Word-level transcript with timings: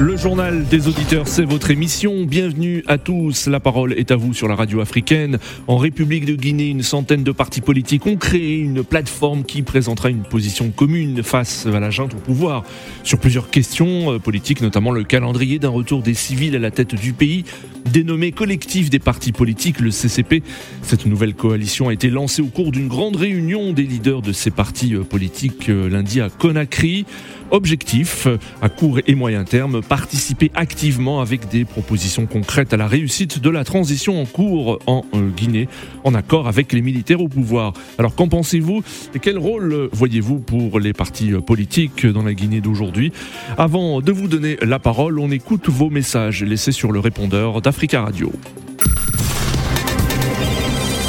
Le 0.00 0.16
journal 0.16 0.64
des 0.64 0.88
auditeurs, 0.88 1.28
c'est 1.28 1.44
votre 1.44 1.70
émission. 1.70 2.24
Bienvenue 2.24 2.82
à 2.86 2.96
tous. 2.96 3.48
La 3.48 3.60
parole 3.60 3.92
est 3.92 4.10
à 4.10 4.16
vous 4.16 4.32
sur 4.32 4.48
la 4.48 4.54
radio 4.54 4.80
africaine. 4.80 5.38
En 5.66 5.76
République 5.76 6.24
de 6.24 6.34
Guinée, 6.34 6.68
une 6.68 6.82
centaine 6.82 7.22
de 7.22 7.32
partis 7.32 7.60
politiques 7.60 8.06
ont 8.06 8.16
créé 8.16 8.56
une 8.56 8.82
plateforme 8.82 9.44
qui 9.44 9.60
présentera 9.60 10.08
une 10.08 10.22
position 10.22 10.70
commune 10.70 11.22
face 11.22 11.66
à 11.66 11.78
la 11.78 11.90
junte 11.90 12.14
au 12.14 12.16
pouvoir 12.16 12.64
sur 13.02 13.18
plusieurs 13.18 13.50
questions 13.50 14.14
euh, 14.14 14.18
politiques, 14.18 14.62
notamment 14.62 14.90
le 14.90 15.04
calendrier 15.04 15.58
d'un 15.58 15.68
retour 15.68 16.00
des 16.00 16.14
civils 16.14 16.56
à 16.56 16.60
la 16.60 16.70
tête 16.70 16.94
du 16.94 17.12
pays, 17.12 17.44
dénommé 17.84 18.32
collectif 18.32 18.88
des 18.88 19.00
partis 19.00 19.32
politiques, 19.32 19.80
le 19.80 19.90
CCP. 19.90 20.42
Cette 20.80 21.04
nouvelle 21.04 21.34
coalition 21.34 21.88
a 21.88 21.92
été 21.92 22.08
lancée 22.08 22.40
au 22.40 22.46
cours 22.46 22.72
d'une 22.72 22.88
grande 22.88 23.16
réunion 23.16 23.74
des 23.74 23.82
leaders 23.82 24.22
de 24.22 24.32
ces 24.32 24.50
partis 24.50 24.94
euh, 24.94 25.02
politiques 25.02 25.68
euh, 25.68 25.90
lundi 25.90 26.22
à 26.22 26.30
Conakry. 26.30 27.04
Objectif, 27.50 28.28
à 28.62 28.68
court 28.68 29.00
et 29.06 29.14
moyen 29.14 29.44
terme, 29.44 29.82
participer 29.82 30.50
activement 30.54 31.20
avec 31.20 31.48
des 31.48 31.64
propositions 31.64 32.26
concrètes 32.26 32.72
à 32.72 32.76
la 32.76 32.86
réussite 32.86 33.40
de 33.40 33.50
la 33.50 33.64
transition 33.64 34.20
en 34.20 34.24
cours 34.24 34.78
en 34.86 35.04
euh, 35.14 35.28
Guinée, 35.30 35.68
en 36.04 36.14
accord 36.14 36.48
avec 36.48 36.72
les 36.72 36.82
militaires 36.82 37.20
au 37.20 37.28
pouvoir. 37.28 37.72
Alors 37.98 38.14
qu'en 38.14 38.28
pensez-vous 38.28 38.82
et 39.14 39.18
quel 39.18 39.38
rôle 39.38 39.88
voyez-vous 39.92 40.38
pour 40.38 40.80
les 40.80 40.92
partis 40.92 41.32
politiques 41.44 42.06
dans 42.06 42.22
la 42.22 42.34
Guinée 42.34 42.60
d'aujourd'hui? 42.60 43.12
Avant 43.58 44.00
de 44.00 44.12
vous 44.12 44.28
donner 44.28 44.56
la 44.62 44.78
parole, 44.78 45.18
on 45.18 45.30
écoute 45.30 45.68
vos 45.68 45.90
messages 45.90 46.42
laissés 46.44 46.72
sur 46.72 46.92
le 46.92 47.00
répondeur 47.00 47.60
d'Africa 47.60 48.02
Radio. 48.02 48.32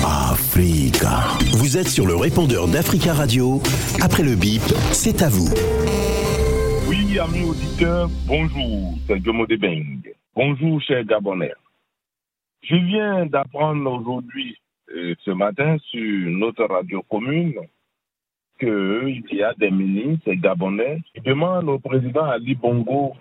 Africa. 0.03 1.23
Vous 1.53 1.77
êtes 1.77 1.87
sur 1.87 2.05
le 2.05 2.15
répondeur 2.15 2.67
d'Africa 2.67 3.13
Radio. 3.13 3.61
Après 4.01 4.23
le 4.23 4.35
bip, 4.35 4.61
c'est 4.91 5.21
à 5.21 5.29
vous. 5.29 5.49
Amis 7.19 7.43
auditeurs, 7.43 8.07
bonjour, 8.25 8.93
c'est 9.05 9.21
Jomo 9.23 9.45
Debeng. 9.45 10.01
Bonjour, 10.33 10.81
chers 10.81 11.03
Gabonais. 11.03 11.53
Je 12.63 12.75
viens 12.75 13.25
d'apprendre 13.25 13.91
aujourd'hui, 13.91 14.57
euh, 14.95 15.13
ce 15.25 15.31
matin, 15.31 15.77
sur 15.89 16.29
notre 16.29 16.63
radio 16.63 17.03
commune, 17.09 17.55
qu'il 18.57 19.23
y 19.33 19.43
a 19.43 19.53
des 19.55 19.71
ministres 19.71 20.31
gabonais 20.33 21.01
qui 21.13 21.19
demandent 21.21 21.67
au 21.67 21.79
président 21.79 22.23
Ali 22.23 22.55
Bongo 22.55 23.13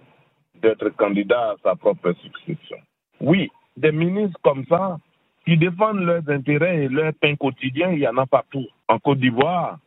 d'être 0.63 0.91
candidat 0.91 1.51
à 1.51 1.57
sa 1.63 1.75
propre 1.75 2.15
succession. 2.23 2.79
Oui, 3.21 3.51
des 3.77 3.93
ministres 3.93 4.39
comme 4.43 4.65
ça, 4.67 4.99
qui 5.45 5.57
défendent 5.57 6.05
leurs 6.05 6.29
intérêts 6.31 6.85
et 6.85 6.89
leur 6.89 7.13
pain 7.15 7.35
quotidien, 7.35 7.91
il 7.91 7.99
y 7.99 8.09
en 8.09 8.17
a 8.19 8.27
partout. 8.27 8.67
En 8.87 9.01
Côte 9.01 9.19
d'Ivoire, 9.19 9.79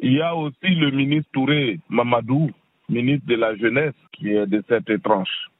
il 0.00 0.14
y 0.14 0.20
a 0.20 0.34
aussi 0.34 0.74
le 0.74 0.90
ministre 0.90 1.30
Touré 1.32 1.78
Mamadou, 1.88 2.50
ministre 2.88 3.26
de 3.26 3.34
la 3.34 3.56
Jeunesse, 3.56 3.94
qui 4.12 4.30
est 4.30 4.46
de 4.46 4.62
cette 4.68 5.02
tranche. 5.02 5.50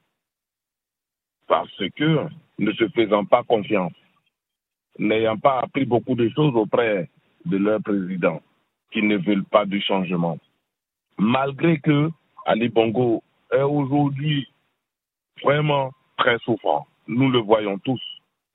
Parce 1.46 1.82
que, 1.96 2.26
ne 2.58 2.72
se 2.72 2.88
faisant 2.88 3.24
pas 3.24 3.42
confiance, 3.42 3.92
n'ayant 4.98 5.36
pas 5.36 5.60
appris 5.60 5.84
beaucoup 5.84 6.14
de 6.14 6.28
choses 6.30 6.54
auprès 6.54 7.10
de 7.44 7.56
leur 7.56 7.82
président, 7.82 8.40
qui 8.90 9.02
ne 9.02 9.16
veulent 9.16 9.44
pas 9.44 9.66
du 9.66 9.80
changement. 9.80 10.38
Malgré 11.18 11.78
que 11.78 12.10
Ali 12.46 12.68
Bongo 12.68 13.22
est 13.52 13.62
aujourd'hui 13.62 14.48
vraiment 15.42 15.92
très 16.16 16.38
souffrant. 16.38 16.86
Nous 17.08 17.30
le 17.30 17.38
voyons 17.38 17.78
tous. 17.78 18.00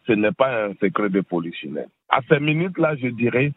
Ce 0.08 0.14
n'est 0.14 0.32
pas 0.32 0.66
un 0.66 0.74
secret 0.76 1.10
de 1.10 1.22
polichinelle. 1.22 1.90
À 2.10 2.22
ces 2.28 2.40
minutes-là, 2.40 2.96
je 2.96 3.08
dirais 3.08 3.54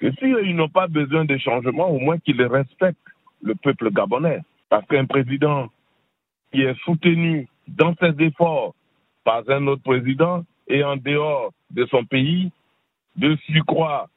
que 0.00 0.10
s'ils 0.12 0.56
n'ont 0.56 0.68
pas 0.68 0.88
besoin 0.88 1.24
de 1.24 1.36
changement, 1.38 1.88
au 1.88 1.98
moins 1.98 2.18
qu'ils 2.18 2.42
respectent 2.42 2.98
le 3.42 3.54
peuple 3.54 3.90
gabonais. 3.90 4.40
Parce 4.68 4.86
qu'un 4.86 5.06
président 5.06 5.68
qui 6.52 6.62
est 6.62 6.78
soutenu 6.84 7.48
dans 7.66 7.94
ses 7.96 8.14
efforts 8.24 8.74
par 9.24 9.42
un 9.48 9.66
autre 9.66 9.82
président 9.82 10.44
et 10.66 10.82
en 10.84 10.96
dehors 10.96 11.52
de 11.70 11.86
son 11.86 12.04
pays, 12.04 12.50
de 13.16 13.36
surcroît 13.46 14.08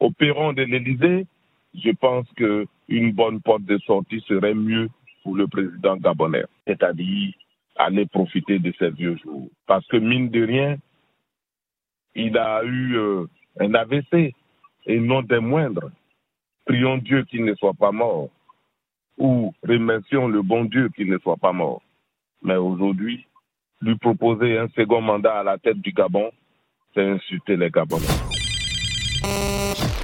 opérant 0.00 0.52
de 0.52 0.62
l'Élysée, 0.62 1.26
je 1.74 1.90
pense 1.90 2.26
qu'une 2.36 3.12
bonne 3.12 3.40
porte 3.40 3.64
de 3.64 3.78
sortie 3.78 4.20
serait 4.28 4.54
mieux 4.54 4.88
pour 5.22 5.36
le 5.36 5.46
président 5.46 5.96
gabonais, 5.96 6.44
c'est-à-dire 6.66 7.32
aller 7.76 8.06
profiter 8.06 8.58
de 8.58 8.72
ses 8.78 8.90
vieux 8.90 9.16
jours. 9.22 9.48
Parce 9.66 9.86
que 9.88 9.96
mine 9.96 10.30
de 10.30 10.44
rien, 10.44 10.76
il 12.14 12.36
a 12.38 12.62
eu 12.64 12.96
euh, 12.96 13.26
un 13.60 13.74
AVC 13.74 14.32
et 14.86 15.00
non 15.00 15.22
des 15.22 15.40
moindres. 15.40 15.90
Prions 16.64 16.98
Dieu 16.98 17.24
qu'il 17.24 17.44
ne 17.44 17.54
soit 17.54 17.74
pas 17.74 17.92
mort 17.92 18.30
ou 19.18 19.52
remercions 19.62 20.28
le 20.28 20.42
bon 20.42 20.64
Dieu 20.64 20.88
qu'il 20.94 21.10
ne 21.10 21.18
soit 21.18 21.36
pas 21.36 21.52
mort. 21.52 21.82
Mais 22.42 22.56
aujourd'hui, 22.56 23.26
lui 23.80 23.96
proposer 23.96 24.58
un 24.58 24.68
second 24.68 25.00
mandat 25.00 25.40
à 25.40 25.42
la 25.42 25.58
tête 25.58 25.78
du 25.78 25.92
Gabon, 25.92 26.30
c'est 26.94 27.08
insulter 27.08 27.56
les 27.56 27.70
Gabonais. 27.70 28.04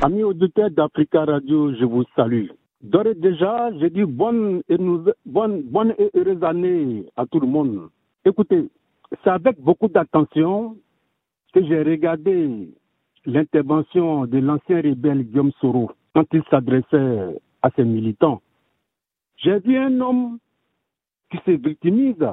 Amis 0.02 0.24
auditeurs 0.24 0.70
d'Africa 0.70 1.24
Radio, 1.24 1.74
je 1.74 1.84
vous 1.84 2.04
salue. 2.16 2.48
D'ores 2.82 3.14
déjà, 3.16 3.70
je 3.80 3.86
dis 3.86 4.04
bonne 4.04 4.62
et, 4.68 4.76
bonne, 5.24 5.62
bonne 5.62 5.94
et 5.98 6.10
heureuse 6.14 6.42
année 6.42 7.04
à 7.16 7.24
tout 7.26 7.38
le 7.38 7.46
monde. 7.46 7.88
Écoutez, 8.24 8.68
c'est 9.22 9.30
avec 9.30 9.60
beaucoup 9.60 9.88
d'attention 9.88 10.76
que 11.52 11.64
j'ai 11.64 11.82
regardé 11.82 12.68
l'intervention 13.24 14.26
de 14.26 14.38
l'ancien 14.38 14.78
rebelle 14.78 15.22
Guillaume 15.22 15.52
Soro 15.60 15.92
quand 16.14 16.24
il 16.32 16.42
s'adressait 16.50 17.40
à 17.62 17.70
ses 17.76 17.84
militants. 17.84 18.42
J'ai 19.42 19.58
vu 19.58 19.76
un 19.76 20.00
homme 20.00 20.38
qui 21.30 21.38
se 21.44 21.50
victimise. 21.50 22.24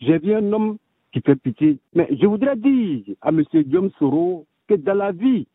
J'ai 0.00 0.18
vu 0.18 0.32
un 0.32 0.52
homme 0.52 0.78
qui 1.12 1.20
fait 1.20 1.34
pitié. 1.34 1.78
Mais 1.92 2.08
je 2.10 2.26
voudrais 2.26 2.56
dire 2.56 3.02
à 3.20 3.30
M. 3.30 3.42
Guillaume 3.52 3.90
Soro 3.98 4.46
que 4.68 4.74
dans 4.74 4.94
la 4.94 5.10
vie, 5.10 5.46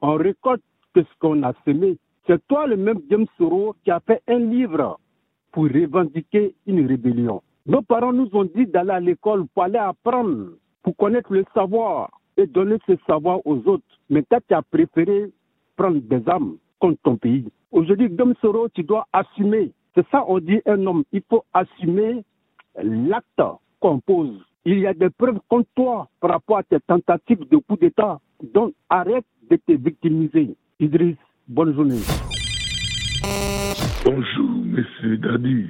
on 0.00 0.14
récolte 0.14 0.62
ce 0.94 1.02
qu'on 1.18 1.42
a 1.42 1.52
semé. 1.64 1.98
C'est 2.26 2.44
toi 2.46 2.66
le 2.66 2.76
même 2.76 3.00
James 3.10 3.26
Soro 3.36 3.74
qui 3.84 3.90
a 3.90 4.00
fait 4.00 4.22
un 4.28 4.38
livre 4.38 5.00
pour 5.50 5.64
revendiquer 5.64 6.54
une 6.66 6.86
rébellion. 6.86 7.42
Nos 7.66 7.82
parents 7.82 8.12
nous 8.12 8.28
ont 8.32 8.44
dit 8.44 8.66
d'aller 8.66 8.90
à 8.90 9.00
l'école 9.00 9.46
pour 9.48 9.64
aller 9.64 9.78
apprendre, 9.78 10.50
pour 10.82 10.96
connaître 10.96 11.32
le 11.32 11.44
savoir 11.52 12.10
et 12.36 12.46
donner 12.46 12.76
ce 12.86 12.92
savoir 13.08 13.44
aux 13.44 13.58
autres. 13.66 13.84
Mais 14.08 14.22
toi, 14.22 14.38
tu 14.46 14.54
as 14.54 14.62
préféré 14.62 15.32
prendre 15.76 15.98
des 15.98 16.28
armes 16.28 16.58
contre 16.78 17.00
ton 17.02 17.16
pays. 17.16 17.48
Aujourd'hui, 17.72 18.08
James 18.16 18.34
Soro, 18.40 18.68
tu 18.68 18.84
dois 18.84 19.06
assumer. 19.12 19.72
C'est 19.96 20.06
ça, 20.10 20.24
on 20.28 20.40
dit 20.40 20.60
un 20.66 20.86
homme. 20.86 21.04
Il 21.10 21.22
faut 21.26 21.44
assumer 21.54 22.22
l'acte 22.76 23.42
qu'on 23.80 23.98
pose. 23.98 24.38
Il 24.66 24.78
y 24.80 24.86
a 24.86 24.92
des 24.92 25.08
preuves 25.08 25.38
contre 25.48 25.70
toi 25.74 26.08
par 26.20 26.32
rapport 26.32 26.58
à 26.58 26.62
tes 26.64 26.80
tentatives 26.80 27.48
de 27.48 27.56
coup 27.56 27.76
d'État. 27.80 28.20
Donc, 28.52 28.74
arrête 28.90 29.24
de 29.50 29.56
te 29.56 29.72
victimiser. 29.72 30.54
Idriss, 30.80 31.16
bonne 31.48 31.74
journée. 31.74 32.00
Bonjour, 34.04 34.50
monsieur 34.66 35.16
Dadi. 35.16 35.66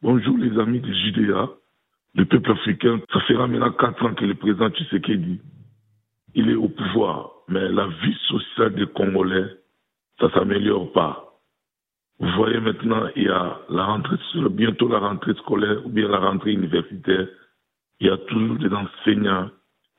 Bonjour, 0.00 0.38
les 0.38 0.58
amis 0.58 0.80
du 0.80 0.94
JDA. 0.94 1.50
Le 2.14 2.24
peuple 2.24 2.52
africain, 2.52 2.98
ça 3.12 3.20
fera 3.28 3.46
maintenant 3.46 3.72
quatre 3.72 4.06
ans 4.06 4.14
que 4.14 4.24
le 4.24 4.36
président 4.36 4.70
Tshisekedi, 4.70 5.38
il 6.34 6.48
est 6.48 6.54
au 6.54 6.68
pouvoir. 6.68 7.32
Mais 7.48 7.68
la 7.68 7.88
vie 7.88 8.16
sociale 8.26 8.74
des 8.74 8.86
Congolais, 8.86 9.48
ça 10.18 10.30
s'améliore 10.30 10.90
pas. 10.92 11.29
Vous 12.20 12.30
voyez 12.36 12.60
maintenant, 12.60 13.08
il 13.16 13.24
y 13.24 13.28
a 13.28 13.60
la 13.70 13.84
rentrée, 13.84 14.16
bientôt 14.50 14.88
la 14.88 14.98
rentrée 14.98 15.32
scolaire 15.34 15.84
ou 15.86 15.88
bien 15.88 16.06
la 16.06 16.18
rentrée 16.18 16.52
universitaire. 16.52 17.26
Il 17.98 18.08
y 18.08 18.10
a 18.10 18.18
toujours 18.18 18.56
des 18.56 18.68
enseignants 18.74 19.48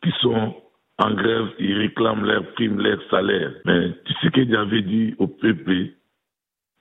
qui 0.04 0.12
sont 0.22 0.56
en 1.00 1.12
grève, 1.16 1.50
ils 1.58 1.78
réclament 1.78 2.26
leurs 2.26 2.45
primes, 2.54 2.80
leurs 2.80 3.01
salaires. 3.10 3.54
Mais 3.66 3.92
tu 4.06 4.13
sais 4.22 4.31
qu'il 4.31 4.56
avait 4.56 4.84
dit 4.84 5.16
au 5.18 5.28
peuple, 5.28 5.88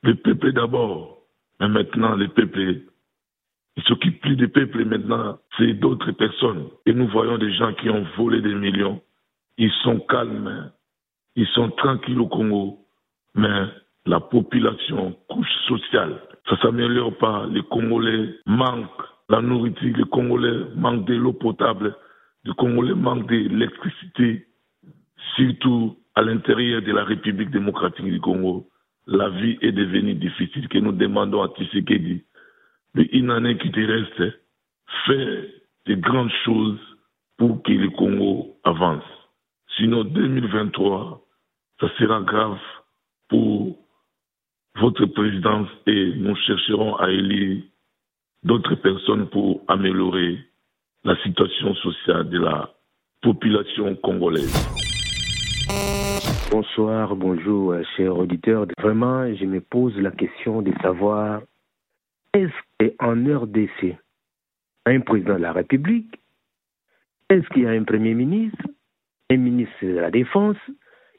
le 0.02 0.14
peuple 0.14 0.52
d'abord, 0.52 1.22
mais 1.58 1.68
maintenant 1.68 2.14
le 2.16 2.28
peuple, 2.28 2.82
il 3.76 3.82
s'occupe 3.84 4.20
plus 4.20 4.36
du 4.36 4.48
peuple 4.48 4.84
maintenant, 4.84 5.38
c'est 5.56 5.72
d'autres 5.72 6.12
personnes. 6.12 6.68
Et 6.84 6.92
nous 6.92 7.08
voyons 7.08 7.38
des 7.38 7.52
gens 7.54 7.72
qui 7.74 7.88
ont 7.88 8.04
volé 8.18 8.42
des 8.42 8.54
millions. 8.54 9.00
Ils 9.56 9.72
sont 9.82 10.00
calmes, 10.00 10.70
ils 11.34 11.46
sont 11.48 11.70
tranquilles 11.70 12.20
au 12.20 12.28
Congo, 12.28 12.78
mais 13.34 13.68
la 14.06 14.20
population, 14.20 15.16
couche 15.28 15.52
sociale, 15.68 16.20
ça 16.48 16.56
s'améliore 16.62 17.16
pas. 17.18 17.46
Les 17.50 17.62
Congolais 17.62 18.34
manquent 18.46 19.04
la 19.28 19.40
nourriture, 19.40 19.96
les 19.96 20.04
Congolais 20.04 20.66
manquent 20.74 21.06
de 21.06 21.14
l'eau 21.14 21.32
potable, 21.32 21.96
les 22.44 22.52
Congolais 22.54 22.94
manquent 22.94 23.28
d'électricité, 23.28 24.46
surtout 25.36 25.96
à 26.14 26.22
l'intérieur 26.22 26.82
de 26.82 26.92
la 26.92 27.04
République 27.04 27.50
démocratique 27.50 28.06
du 28.06 28.20
Congo. 28.20 28.68
La 29.06 29.28
vie 29.28 29.58
est 29.60 29.72
devenue 29.72 30.14
difficile, 30.14 30.68
que 30.68 30.78
nous 30.78 30.92
demandons 30.92 31.42
à 31.42 31.48
Tshisekedi. 31.48 32.24
Mais 32.94 33.04
une 33.12 33.30
année 33.30 33.56
qui 33.58 33.70
te 33.70 33.80
reste, 33.80 34.38
fais 35.06 35.54
de 35.86 35.94
grandes 35.94 36.32
choses 36.44 36.80
pour 37.38 37.62
que 37.62 37.72
le 37.72 37.90
Congo 37.90 38.56
avance. 38.64 39.04
Sinon, 39.76 40.04
2023, 40.04 41.24
ça 41.80 41.88
sera 41.98 42.20
grave 42.20 42.58
pour 43.28 43.78
votre 44.76 45.06
présidence 45.06 45.68
et 45.86 46.12
nous 46.16 46.36
chercherons 46.36 46.96
à 46.96 47.10
élire 47.10 47.62
d'autres 48.42 48.74
personnes 48.76 49.28
pour 49.28 49.62
améliorer 49.68 50.38
la 51.04 51.16
situation 51.22 51.74
sociale 51.74 52.28
de 52.28 52.38
la 52.38 52.70
population 53.22 53.94
congolaise. 53.96 54.54
Bonsoir, 56.50 57.14
bonjour, 57.14 57.72
euh, 57.72 57.82
chers 57.96 58.16
auditeurs. 58.16 58.66
Vraiment, 58.78 59.32
je 59.34 59.44
me 59.44 59.60
pose 59.60 59.96
la 59.98 60.10
question 60.10 60.62
de 60.62 60.72
savoir 60.82 61.42
est-ce 62.34 62.96
qu'en 62.98 63.14
RDC, 63.14 63.96
un 64.86 65.00
président 65.00 65.36
de 65.36 65.42
la 65.42 65.52
République, 65.52 66.18
est-ce 67.28 67.46
qu'il 67.50 67.62
y 67.62 67.66
a 67.66 67.70
un 67.70 67.84
Premier 67.84 68.14
ministre, 68.14 68.64
un 69.30 69.36
ministre 69.36 69.74
de 69.82 69.98
la 69.98 70.10
Défense, 70.10 70.56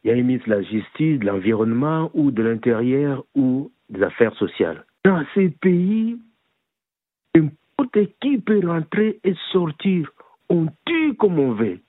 il 0.03 0.07
y 0.07 0.12
a 0.12 0.13
un 0.13 0.21
ministre 0.21 0.50
de 0.50 0.56
la 0.56 0.62
Justice, 0.63 1.19
de 1.19 1.25
l'Environnement 1.25 2.09
ou 2.13 2.31
de 2.31 2.42
l'Intérieur 2.42 3.24
ou 3.36 3.71
des 3.89 4.01
Affaires 4.01 4.36
sociales 4.36 4.86
Dans 5.06 5.24
ces 5.33 5.50
pays, 5.50 6.18
n'importe 7.36 8.00
qui 8.19 8.38
peut 8.39 8.65
rentrer 8.65 9.19
et 9.24 9.36
sortir. 9.51 10.09
On 10.50 10.68
tue 10.86 11.13
comme 11.15 11.39
on 11.39 11.53
veut. 11.53 11.80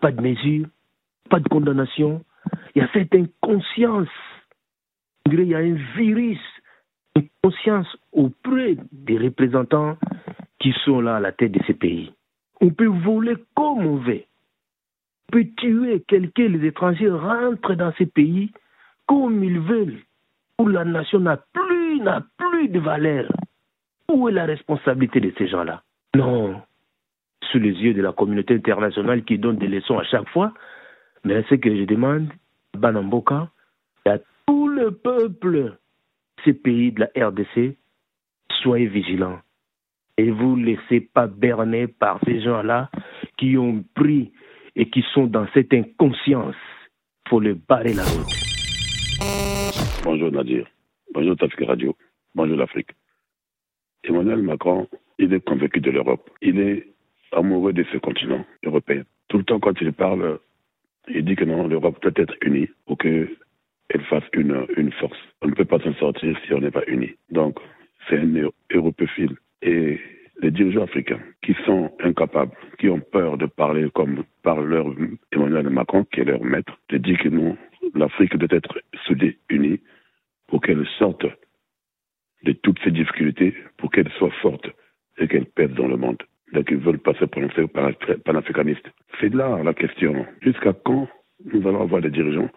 Pas 0.00 0.12
de 0.12 0.20
mesure, 0.20 0.66
pas 1.28 1.40
de 1.40 1.48
condamnation. 1.48 2.24
Il 2.74 2.82
y 2.82 2.84
a 2.84 2.88
cette 2.92 3.14
inconscience. 3.14 4.08
Il 5.26 5.44
y 5.44 5.54
a 5.54 5.58
un 5.58 5.76
virus, 5.96 6.40
une 7.14 7.28
conscience 7.42 7.96
auprès 8.12 8.76
des 8.90 9.18
représentants 9.18 9.96
qui 10.58 10.74
sont 10.84 11.00
là 11.00 11.16
à 11.16 11.20
la 11.20 11.32
tête 11.32 11.52
de 11.52 11.60
ces 11.66 11.74
pays. 11.74 12.12
On 12.60 12.70
peut 12.70 12.86
voler 12.86 13.36
comme 13.54 13.86
on 13.86 13.96
veut. 13.96 14.24
Peut 15.30 15.46
tuer 15.56 16.02
quelqu'un, 16.08 16.48
les 16.48 16.66
étrangers 16.66 17.10
rentrent 17.10 17.74
dans 17.74 17.92
ces 17.98 18.06
pays 18.06 18.52
comme 19.06 19.42
ils 19.44 19.60
veulent. 19.60 20.00
Où 20.58 20.68
la 20.68 20.84
nation 20.84 21.20
n'a 21.20 21.36
plus, 21.36 22.00
n'a 22.00 22.22
plus 22.36 22.68
de 22.68 22.78
valeur. 22.80 23.30
Où 24.08 24.28
est 24.28 24.32
la 24.32 24.44
responsabilité 24.44 25.20
de 25.20 25.32
ces 25.38 25.48
gens-là? 25.48 25.82
Non. 26.14 26.60
Sous 27.50 27.58
les 27.58 27.72
yeux 27.72 27.94
de 27.94 28.02
la 28.02 28.12
communauté 28.12 28.54
internationale 28.54 29.24
qui 29.24 29.38
donne 29.38 29.56
des 29.56 29.68
leçons 29.68 29.98
à 29.98 30.04
chaque 30.04 30.28
fois. 30.28 30.52
Mais 31.24 31.42
ce 31.48 31.54
que 31.54 31.74
je 31.74 31.84
demande, 31.84 32.28
Banamboka, 32.76 33.48
à 34.06 34.18
tout 34.46 34.68
le 34.68 34.90
peuple, 34.90 35.76
ces 36.44 36.54
pays 36.54 36.92
de 36.92 37.00
la 37.00 37.28
RDC, 37.28 37.76
soyez 38.62 38.86
vigilants. 38.86 39.38
Et 40.18 40.30
vous 40.30 40.56
ne 40.56 40.66
laissez 40.66 41.00
pas 41.00 41.26
berner 41.26 41.86
par 41.86 42.18
ces 42.24 42.40
gens-là 42.42 42.90
qui 43.38 43.56
ont 43.56 43.84
pris 43.94 44.32
et 44.80 44.88
qui 44.88 45.04
sont 45.12 45.26
dans 45.26 45.46
cette 45.52 45.74
inconscience. 45.74 46.56
Il 47.26 47.28
faut 47.28 47.40
les 47.40 47.52
barrer 47.52 47.92
la 47.92 48.02
route. 48.02 48.32
Bonjour 50.02 50.32
Nadir. 50.32 50.66
Bonjour 51.12 51.36
Tafika 51.36 51.66
Radio. 51.66 51.94
Bonjour 52.34 52.56
l'Afrique. 52.56 52.88
Emmanuel 54.04 54.40
Macron, 54.42 54.88
il 55.18 55.34
est 55.34 55.44
convaincu 55.44 55.80
de 55.80 55.90
l'Europe. 55.90 56.30
Il 56.40 56.58
est 56.58 56.86
amoureux 57.32 57.74
de 57.74 57.84
ce 57.92 57.98
continent 57.98 58.42
européen. 58.64 59.02
Tout 59.28 59.36
le 59.36 59.44
temps, 59.44 59.60
quand 59.60 59.78
il 59.82 59.92
parle, 59.92 60.38
il 61.08 61.26
dit 61.26 61.36
que 61.36 61.44
non, 61.44 61.68
l'Europe 61.68 62.00
doit 62.00 62.12
être 62.16 62.34
unie 62.40 62.70
pour 62.86 62.96
qu'elle 62.96 63.28
fasse 64.08 64.24
une, 64.32 64.66
une 64.78 64.92
force. 64.92 65.18
On 65.42 65.48
ne 65.48 65.54
peut 65.54 65.66
pas 65.66 65.80
s'en 65.80 65.92
sortir 65.96 66.34
si 66.46 66.54
on 66.54 66.60
n'est 66.60 66.70
pas 66.70 66.86
unis. 66.86 67.14
Donc, 67.30 67.58
c'est 68.08 68.18
un 68.18 68.48
européophile. 68.72 69.36
Et 69.60 70.00
les 70.42 70.50
dirigeants 70.50 70.84
africains 70.84 71.20
qui 71.42 71.54
sont 71.66 71.90
incapables, 72.00 72.52
qui 72.78 72.88
ont 72.88 73.00
peur 73.00 73.36
de 73.36 73.46
parler 73.46 73.88
comme 73.94 74.24
parle 74.42 74.66
leur 74.68 74.86
Emmanuel 75.32 75.70
Macron, 75.70 76.04
qui 76.04 76.20
est 76.20 76.24
leur 76.24 76.42
maître, 76.42 76.78
de 76.88 76.98
dire 76.98 77.18
que 77.18 77.28
non, 77.28 77.56
l'Afrique 77.94 78.36
doit 78.36 78.56
être 78.56 78.80
soudée, 79.04 79.38
unie, 79.48 79.80
pour 80.48 80.60
qu'elle 80.60 80.86
sorte 80.98 81.26
de 82.42 82.52
toutes 82.52 82.78
ces 82.82 82.90
difficultés, 82.90 83.54
pour 83.76 83.90
qu'elle 83.90 84.10
soit 84.18 84.32
forte 84.42 84.68
et 85.18 85.28
qu'elle 85.28 85.46
pèse 85.46 85.72
dans 85.72 85.88
le 85.88 85.96
monde. 85.96 86.22
Donc 86.52 86.68
ils 86.70 86.78
veulent 86.78 86.98
pas 86.98 87.14
se 87.14 87.24
prononcer 87.24 87.66
panafricanistes. 88.24 88.90
C'est 89.20 89.32
là 89.32 89.62
la 89.62 89.74
question. 89.74 90.26
Jusqu'à 90.40 90.72
quand 90.72 91.08
nous 91.52 91.66
allons 91.68 91.82
avoir 91.82 92.00
des 92.02 92.10
dirigeants 92.10 92.50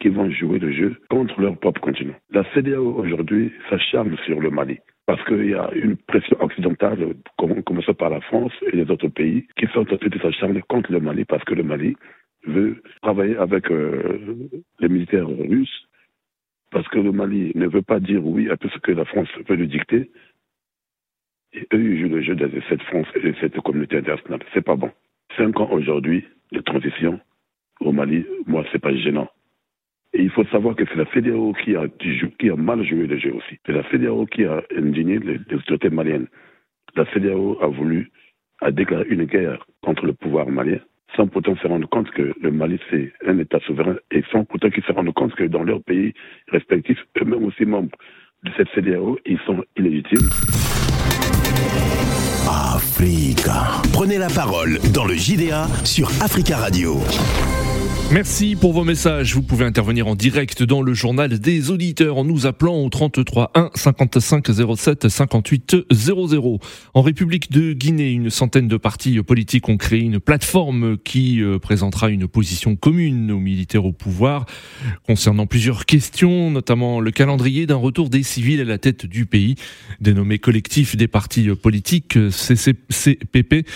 qui 0.00 0.08
vont 0.08 0.30
jouer 0.30 0.58
le 0.58 0.72
jeu 0.72 0.96
contre 1.08 1.40
leur 1.40 1.58
propre 1.58 1.80
continent? 1.80 2.14
La 2.30 2.44
CDAO 2.54 2.94
aujourd'hui 2.94 3.52
s'acharne 3.68 4.16
sur 4.26 4.40
le 4.40 4.50
Mali 4.50 4.78
parce 5.10 5.24
qu'il 5.24 5.50
y 5.50 5.54
a 5.54 5.68
une 5.74 5.96
pression 5.96 6.40
occidentale, 6.40 7.16
commençant 7.36 7.94
par 7.94 8.10
la 8.10 8.20
France 8.20 8.52
et 8.62 8.76
les 8.76 8.88
autres 8.92 9.08
pays, 9.08 9.44
qui 9.56 9.66
sont 9.74 9.80
en 9.80 9.96
train 9.96 10.08
de 10.08 10.18
s'acharner 10.20 10.62
contre 10.68 10.92
le 10.92 11.00
Mali 11.00 11.24
parce 11.24 11.42
que 11.42 11.54
le 11.54 11.64
Mali 11.64 11.96
veut 12.46 12.80
travailler 13.02 13.36
avec 13.36 13.72
euh, 13.72 14.20
les 14.78 14.88
militaires 14.88 15.26
russes 15.26 15.88
parce 16.70 16.86
que 16.90 17.00
le 17.00 17.10
Mali 17.10 17.50
ne 17.56 17.66
veut 17.66 17.82
pas 17.82 17.98
dire 17.98 18.24
oui 18.24 18.50
à 18.50 18.56
tout 18.56 18.68
ce 18.68 18.78
que 18.78 18.92
la 18.92 19.04
France 19.04 19.26
veut 19.48 19.56
lui 19.56 19.66
dicter. 19.66 20.12
Et 21.54 21.66
eux, 21.72 21.82
ils 21.82 22.00
jouent 22.02 22.14
le 22.14 22.22
jeu 22.22 22.36
de 22.36 22.62
cette 22.68 22.82
France 22.82 23.08
et 23.16 23.20
de 23.20 23.34
cette 23.40 23.58
communauté 23.62 23.96
internationale. 23.96 24.44
C'est 24.54 24.64
pas 24.64 24.76
bon. 24.76 24.92
Cinq 25.36 25.58
ans 25.58 25.70
aujourd'hui 25.72 26.24
de 26.52 26.60
transition 26.60 27.18
au 27.80 27.90
Mali, 27.90 28.24
moi, 28.46 28.64
c'est 28.70 28.78
pas 28.78 28.94
gênant. 28.94 29.28
Et 30.12 30.22
il 30.22 30.30
faut 30.30 30.44
savoir 30.46 30.74
que 30.74 30.84
c'est 30.86 30.96
la 30.96 31.06
CDAO 31.12 31.52
qui 31.52 31.76
a, 31.76 31.84
qui 32.38 32.50
a 32.50 32.56
mal 32.56 32.84
joué 32.84 33.06
le 33.06 33.18
jeu 33.18 33.32
aussi. 33.32 33.58
C'est 33.64 33.72
la 33.72 33.88
CDAO 33.90 34.26
qui 34.26 34.44
a 34.44 34.62
indigné 34.76 35.18
les, 35.18 35.38
autorités 35.54 35.90
maliennes. 35.90 36.26
La 36.96 37.04
CDAO 37.12 37.58
a 37.62 37.68
voulu, 37.68 38.10
a 38.60 38.70
une 39.08 39.24
guerre 39.24 39.64
contre 39.82 40.06
le 40.06 40.12
pouvoir 40.12 40.48
malien 40.48 40.80
sans 41.16 41.26
pourtant 41.26 41.56
se 41.56 41.66
rendre 41.66 41.88
compte 41.88 42.10
que 42.10 42.32
le 42.40 42.50
Mali, 42.50 42.78
c'est 42.90 43.12
un 43.26 43.38
État 43.38 43.58
souverain, 43.66 43.96
et 44.10 44.22
sans 44.30 44.44
pourtant 44.44 44.70
qu'ils 44.70 44.84
se 44.84 44.92
rendent 44.92 45.12
compte 45.12 45.34
que 45.34 45.44
dans 45.44 45.62
leurs 45.62 45.82
pays 45.82 46.14
respectifs, 46.48 46.98
eux-mêmes 47.20 47.44
aussi 47.44 47.64
membres 47.64 47.96
de 48.44 48.50
cette 48.56 48.68
CDAO, 48.74 49.18
ils 49.26 49.38
sont 49.40 49.62
illégitimes. 49.76 50.28
Africa. 52.48 53.82
Prenez 53.92 54.18
la 54.18 54.28
parole 54.28 54.78
dans 54.94 55.04
le 55.04 55.14
JDA 55.14 55.66
sur 55.84 56.08
Africa 56.22 56.56
Radio. 56.56 56.94
Merci 58.12 58.56
pour 58.56 58.72
vos 58.72 58.82
messages. 58.82 59.36
Vous 59.36 59.42
pouvez 59.42 59.64
intervenir 59.64 60.08
en 60.08 60.16
direct 60.16 60.64
dans 60.64 60.82
le 60.82 60.94
journal 60.94 61.38
des 61.38 61.70
auditeurs 61.70 62.18
en 62.18 62.24
nous 62.24 62.44
appelant 62.44 62.74
au 62.82 62.88
33 62.88 63.52
1 63.54 63.70
55 63.76 64.48
07 64.76 65.08
58 65.08 65.76
00. 65.92 66.58
En 66.94 67.02
République 67.02 67.52
de 67.52 67.72
Guinée, 67.72 68.10
une 68.10 68.28
centaine 68.28 68.66
de 68.66 68.76
partis 68.76 69.22
politiques 69.22 69.68
ont 69.68 69.76
créé 69.76 70.00
une 70.00 70.18
plateforme 70.18 70.98
qui 70.98 71.40
euh, 71.40 71.60
présentera 71.60 72.10
une 72.10 72.26
position 72.26 72.74
commune 72.74 73.30
aux 73.30 73.38
militaires 73.38 73.84
au 73.84 73.92
pouvoir 73.92 74.44
concernant 75.06 75.46
plusieurs 75.46 75.86
questions, 75.86 76.50
notamment 76.50 76.98
le 76.98 77.12
calendrier 77.12 77.66
d'un 77.66 77.76
retour 77.76 78.10
des 78.10 78.24
civils 78.24 78.60
à 78.60 78.64
la 78.64 78.78
tête 78.78 79.06
du 79.06 79.24
pays, 79.24 79.54
dénommé 80.00 80.40
collectif 80.40 80.96
des 80.96 81.06
partis 81.06 81.48
politiques 81.50 82.18
CCPP. 82.30 83.68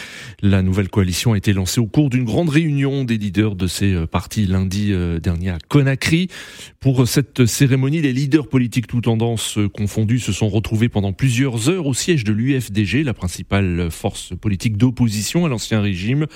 La 0.42 0.62
nouvelle 0.62 0.88
coalition 0.88 1.34
a 1.34 1.38
été 1.38 1.52
lancée 1.52 1.80
au 1.80 1.86
cours 1.86 2.10
d'une 2.10 2.24
grande 2.24 2.48
réunion 2.48 3.04
des 3.04 3.16
leaders 3.16 3.54
de 3.54 3.68
ces 3.68 3.94
partis 4.10 4.23
lundi 4.46 4.92
euh, 4.92 5.20
dernier 5.20 5.50
à 5.50 5.58
Conakry. 5.68 6.28
Pour 6.80 7.06
cette 7.06 7.46
cérémonie, 7.46 8.00
les 8.00 8.12
leaders 8.12 8.48
politiques 8.48 8.86
tout 8.86 9.00
tendances 9.00 9.58
confondus 9.72 10.20
se 10.20 10.32
sont 10.32 10.48
retrouvés 10.48 10.88
pendant 10.88 11.12
plusieurs 11.12 11.68
heures 11.68 11.86
au 11.86 11.94
siège 11.94 12.24
de 12.24 12.32
l'UFDG, 12.32 13.04
la 13.04 13.14
principale 13.14 13.90
force 13.90 14.32
politique 14.40 14.76
d'opposition 14.76 15.44
à 15.46 15.48
l'ancien 15.48 15.80
régime, 15.80 16.26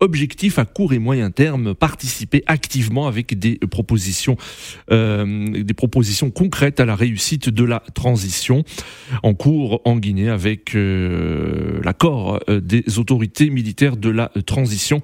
objectif 0.00 0.58
à 0.58 0.64
court 0.64 0.92
et 0.92 0.98
moyen 0.98 1.30
terme, 1.30 1.74
participer 1.74 2.42
activement 2.46 3.06
avec 3.06 3.38
des 3.38 3.56
propositions, 3.56 4.36
euh, 4.90 5.46
des 5.48 5.74
propositions 5.74 6.30
concrètes 6.30 6.80
à 6.80 6.84
la 6.84 6.94
réussite 6.94 7.48
de 7.48 7.64
la 7.64 7.82
transition 7.94 8.64
en 9.22 9.34
cours 9.34 9.80
en 9.84 9.96
Guinée 9.96 10.28
avec 10.28 10.74
euh, 10.74 11.80
l'accord 11.84 12.40
euh, 12.48 12.60
des 12.60 12.98
autorités 12.98 13.50
militaires 13.50 13.96
de 13.96 14.10
la 14.10 14.30
transition. 14.46 15.00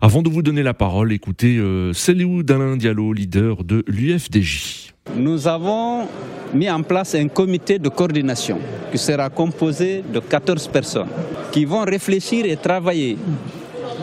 Avant 0.00 0.22
de 0.22 0.28
vous 0.28 0.42
donner 0.42 0.62
la 0.62 0.74
parole, 0.74 1.12
écoutez 1.12 1.56
euh, 1.56 1.92
Céléou 1.92 2.42
Dalin 2.42 2.76
Diallo, 2.76 3.12
leader 3.12 3.64
de 3.64 3.84
l'UFDJ. 3.86 4.92
Nous 5.16 5.48
avons 5.48 6.06
mis 6.54 6.70
en 6.70 6.82
place 6.82 7.14
un 7.14 7.28
comité 7.28 7.78
de 7.78 7.88
coordination 7.88 8.58
qui 8.92 8.98
sera 8.98 9.28
composé 9.30 10.02
de 10.12 10.20
14 10.20 10.68
personnes 10.68 11.08
qui 11.50 11.64
vont 11.64 11.84
réfléchir 11.84 12.44
et 12.44 12.56
travailler 12.56 13.16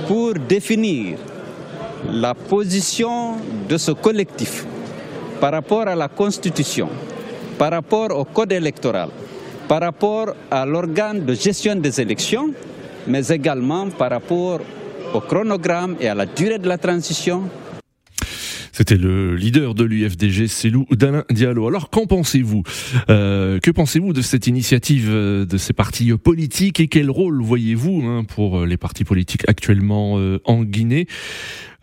pour 0.08 0.34
définir 0.36 1.18
la 2.12 2.34
position 2.34 3.36
de 3.68 3.78
ce 3.78 3.92
collectif 3.92 4.66
par 5.42 5.52
rapport 5.52 5.88
à 5.88 5.96
la 5.96 6.08
Constitution, 6.08 6.88
par 7.58 7.72
rapport 7.72 8.12
au 8.18 8.24
code 8.24 8.54
électoral, 8.54 9.10
par 9.68 9.82
rapport 9.82 10.34
à 10.50 10.66
l'organe 10.66 11.26
de 11.26 11.34
gestion 11.34 11.76
des 11.76 12.00
élections, 12.00 12.52
mais 13.06 13.28
également 13.28 13.88
par 13.90 14.12
rapport 14.12 14.62
au 15.14 15.20
chronogramme 15.20 15.96
et 16.00 16.08
à 16.08 16.16
la 16.16 16.26
durée 16.26 16.58
de 16.58 16.68
la 16.70 16.78
transition 16.78 17.44
C'était 18.78 18.98
le 18.98 19.36
leader 19.36 19.74
de 19.74 19.84
l'UFDG, 19.84 20.46
Célou 20.46 20.86
d'Alain 20.92 21.24
Diallo. 21.32 21.68
Alors 21.68 21.90
qu'en 21.90 22.06
pensez-vous? 22.06 22.62
Euh, 23.10 23.58
Que 23.58 23.72
pensez-vous 23.72 24.14
de 24.14 24.22
cette 24.22 24.46
initiative 24.46 25.08
euh, 25.10 25.48
de 25.48 25.58
ces 25.58 25.74
partis 25.74 26.14
politiques 26.14 26.80
et 26.80 26.88
quel 26.88 27.10
rôle 27.10 27.42
voyez-vous 27.42 28.04
hein, 28.06 28.24
pour 28.24 28.68
les 28.68 28.78
partis 28.78 29.04
politiques 29.04 29.50
actuellement 29.50 30.20
euh, 30.20 30.38
en 30.46 30.64
Guinée? 30.64 31.08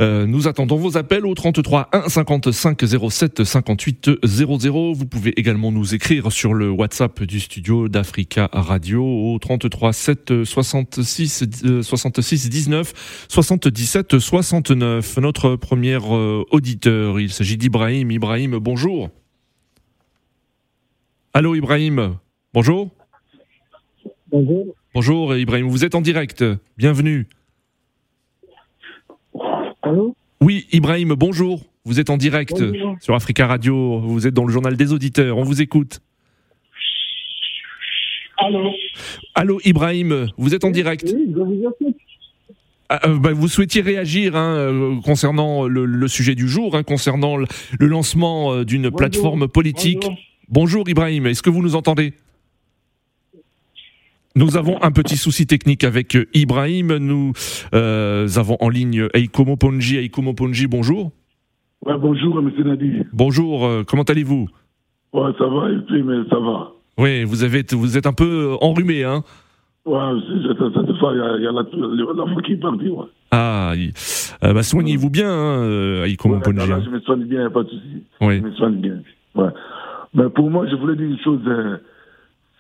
Euh, 0.00 0.26
nous 0.26 0.48
attendons 0.48 0.76
vos 0.76 0.96
appels 0.96 1.24
au 1.24 1.34
33 1.34 1.88
1 1.92 2.08
55 2.08 2.82
07 3.10 3.44
58 3.44 4.10
00. 4.24 4.92
Vous 4.92 5.06
pouvez 5.06 5.38
également 5.38 5.70
nous 5.70 5.94
écrire 5.94 6.32
sur 6.32 6.52
le 6.52 6.68
WhatsApp 6.68 7.22
du 7.22 7.38
studio 7.38 7.88
d'Africa 7.88 8.48
Radio 8.52 9.04
au 9.04 9.38
33 9.38 9.92
7 9.92 10.44
66 10.44 11.44
66 11.82 12.50
19 12.50 13.26
77 13.28 14.18
69. 14.18 15.18
Notre 15.18 15.54
premier 15.54 15.98
euh, 16.02 16.42
auditeur, 16.84 17.20
il 17.20 17.30
s'agit 17.30 17.56
d'Ibrahim. 17.56 18.10
Ibrahim, 18.10 18.58
bonjour. 18.58 19.08
Allô 21.32 21.54
Ibrahim, 21.54 22.18
bonjour. 22.52 22.90
Bonjour. 24.30 24.74
Bonjour 24.94 25.36
Ibrahim, 25.36 25.68
vous 25.68 25.84
êtes 25.84 25.94
en 25.94 26.00
direct. 26.00 26.44
Bienvenue. 26.76 27.26
Allô 29.82 30.14
Oui, 30.40 30.66
Ibrahim, 30.72 31.14
bonjour. 31.14 31.62
Vous 31.86 32.00
êtes 32.00 32.08
en 32.10 32.16
direct 32.16 32.58
Bonjour. 32.58 32.96
sur 33.00 33.14
Africa 33.14 33.46
Radio. 33.46 34.00
Vous 34.00 34.26
êtes 34.26 34.34
dans 34.34 34.44
le 34.46 34.52
journal 34.52 34.76
des 34.76 34.92
auditeurs. 34.92 35.36
On 35.36 35.42
vous 35.42 35.60
écoute. 35.60 36.00
Allô 38.38 38.72
Allô, 39.34 39.60
Ibrahim, 39.64 40.28
vous 40.36 40.54
êtes 40.54 40.64
en 40.64 40.70
direct. 40.70 41.12
Oui, 41.14 41.32
je 41.34 41.40
vous 41.40 41.62
écoute. 41.62 41.96
Ah, 42.88 43.08
euh, 43.08 43.18
bah, 43.18 43.32
vous 43.32 43.48
souhaitiez 43.48 43.80
réagir 43.82 44.36
hein, 44.36 44.54
euh, 44.56 45.00
concernant 45.02 45.66
le, 45.66 45.86
le 45.86 46.08
sujet 46.08 46.34
du 46.34 46.48
jour, 46.48 46.76
hein, 46.76 46.82
concernant 46.82 47.36
le, 47.36 47.46
le 47.78 47.86
lancement 47.86 48.52
euh, 48.52 48.64
d'une 48.64 48.90
plateforme 48.90 49.48
politique. 49.48 50.02
Bonjour. 50.02 50.18
Bonjour 50.50 50.88
Ibrahim, 50.88 51.26
est-ce 51.26 51.42
que 51.42 51.50
vous 51.50 51.62
nous 51.62 51.74
entendez? 51.74 52.12
Nous 54.36 54.56
avons 54.56 54.82
un 54.82 54.90
petit 54.90 55.16
souci 55.16 55.46
technique 55.46 55.84
avec 55.84 56.18
Ibrahim. 56.34 56.96
Nous 56.96 57.32
euh, 57.72 58.28
avons 58.36 58.56
en 58.60 58.68
ligne 58.68 59.08
Eikomo 59.14 59.56
Ponji. 59.56 59.96
Eikomo 59.96 60.34
Ponji, 60.34 60.66
bonjour. 60.66 61.12
Ouais, 61.86 61.96
bonjour, 61.98 62.40
M. 62.40 62.50
Nadi. 62.64 63.04
Bonjour, 63.12 63.64
euh, 63.64 63.84
comment 63.86 64.02
allez-vous? 64.02 64.48
Ouais, 65.12 65.30
ça 65.38 65.46
va, 65.46 65.70
et 65.70 65.78
puis, 65.86 66.02
mais 66.02 66.28
ça 66.28 66.40
va. 66.40 66.72
Oui, 66.98 67.22
vous, 67.22 67.44
avez, 67.44 67.64
vous 67.70 67.96
êtes 67.96 68.06
un 68.06 68.12
peu 68.12 68.56
enrhumé, 68.60 69.04
hein 69.04 69.22
Ouais, 69.86 70.00
c'est- 70.26 70.98
fois, 70.98 71.12
il 71.12 71.18
y 71.18 71.20
a, 71.20 71.36
il 71.36 71.42
y 71.42 71.46
a 71.46 71.52
la, 71.52 72.40
qui 72.42 72.52
est 72.52 72.56
partie, 72.56 72.88
ouais. 72.88 73.04
Ah, 73.30 73.72
euh, 74.44 74.52
bah, 74.54 74.62
soignez-vous 74.62 75.10
bien, 75.10 75.28
hein, 75.28 75.58
euh, 75.62 76.04
Eikomo 76.06 76.36
Ouais, 76.36 76.52
là, 76.54 76.80
je 76.82 76.88
me 76.90 77.00
soigne 77.00 77.24
bien, 77.24 77.50
pas 77.50 77.64
de 77.64 77.68
souci. 77.68 78.02
Oui. 78.22 78.38
Je 78.38 78.42
me 78.42 78.52
soigne 78.52 78.76
bien. 78.76 78.96
Ouais. 79.34 79.50
Mais 80.14 80.28
pour 80.30 80.50
moi, 80.50 80.66
je 80.70 80.76
voulais 80.76 80.96
dire 80.96 81.06
une 81.06 81.18
chose. 81.18 81.40
euh, 81.46 81.76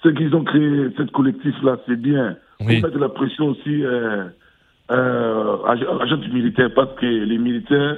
ceux 0.02 0.12
qui 0.12 0.24
ont 0.34 0.44
créé 0.44 0.88
cette 0.98 1.12
collectif-là, 1.12 1.78
c'est 1.86 1.96
bien. 1.98 2.36
Oui. 2.60 2.80
Pour 2.80 2.90
mettre 2.90 2.98
la 3.00 3.08
pression 3.08 3.46
aussi 3.48 3.84
euh, 3.84 4.24
euh, 4.90 5.56
à 5.66 5.72
agents 6.02 6.16
du 6.18 6.30
militaire, 6.30 6.68
parce 6.74 6.94
que 7.00 7.06
les 7.06 7.38
militaires 7.38 7.96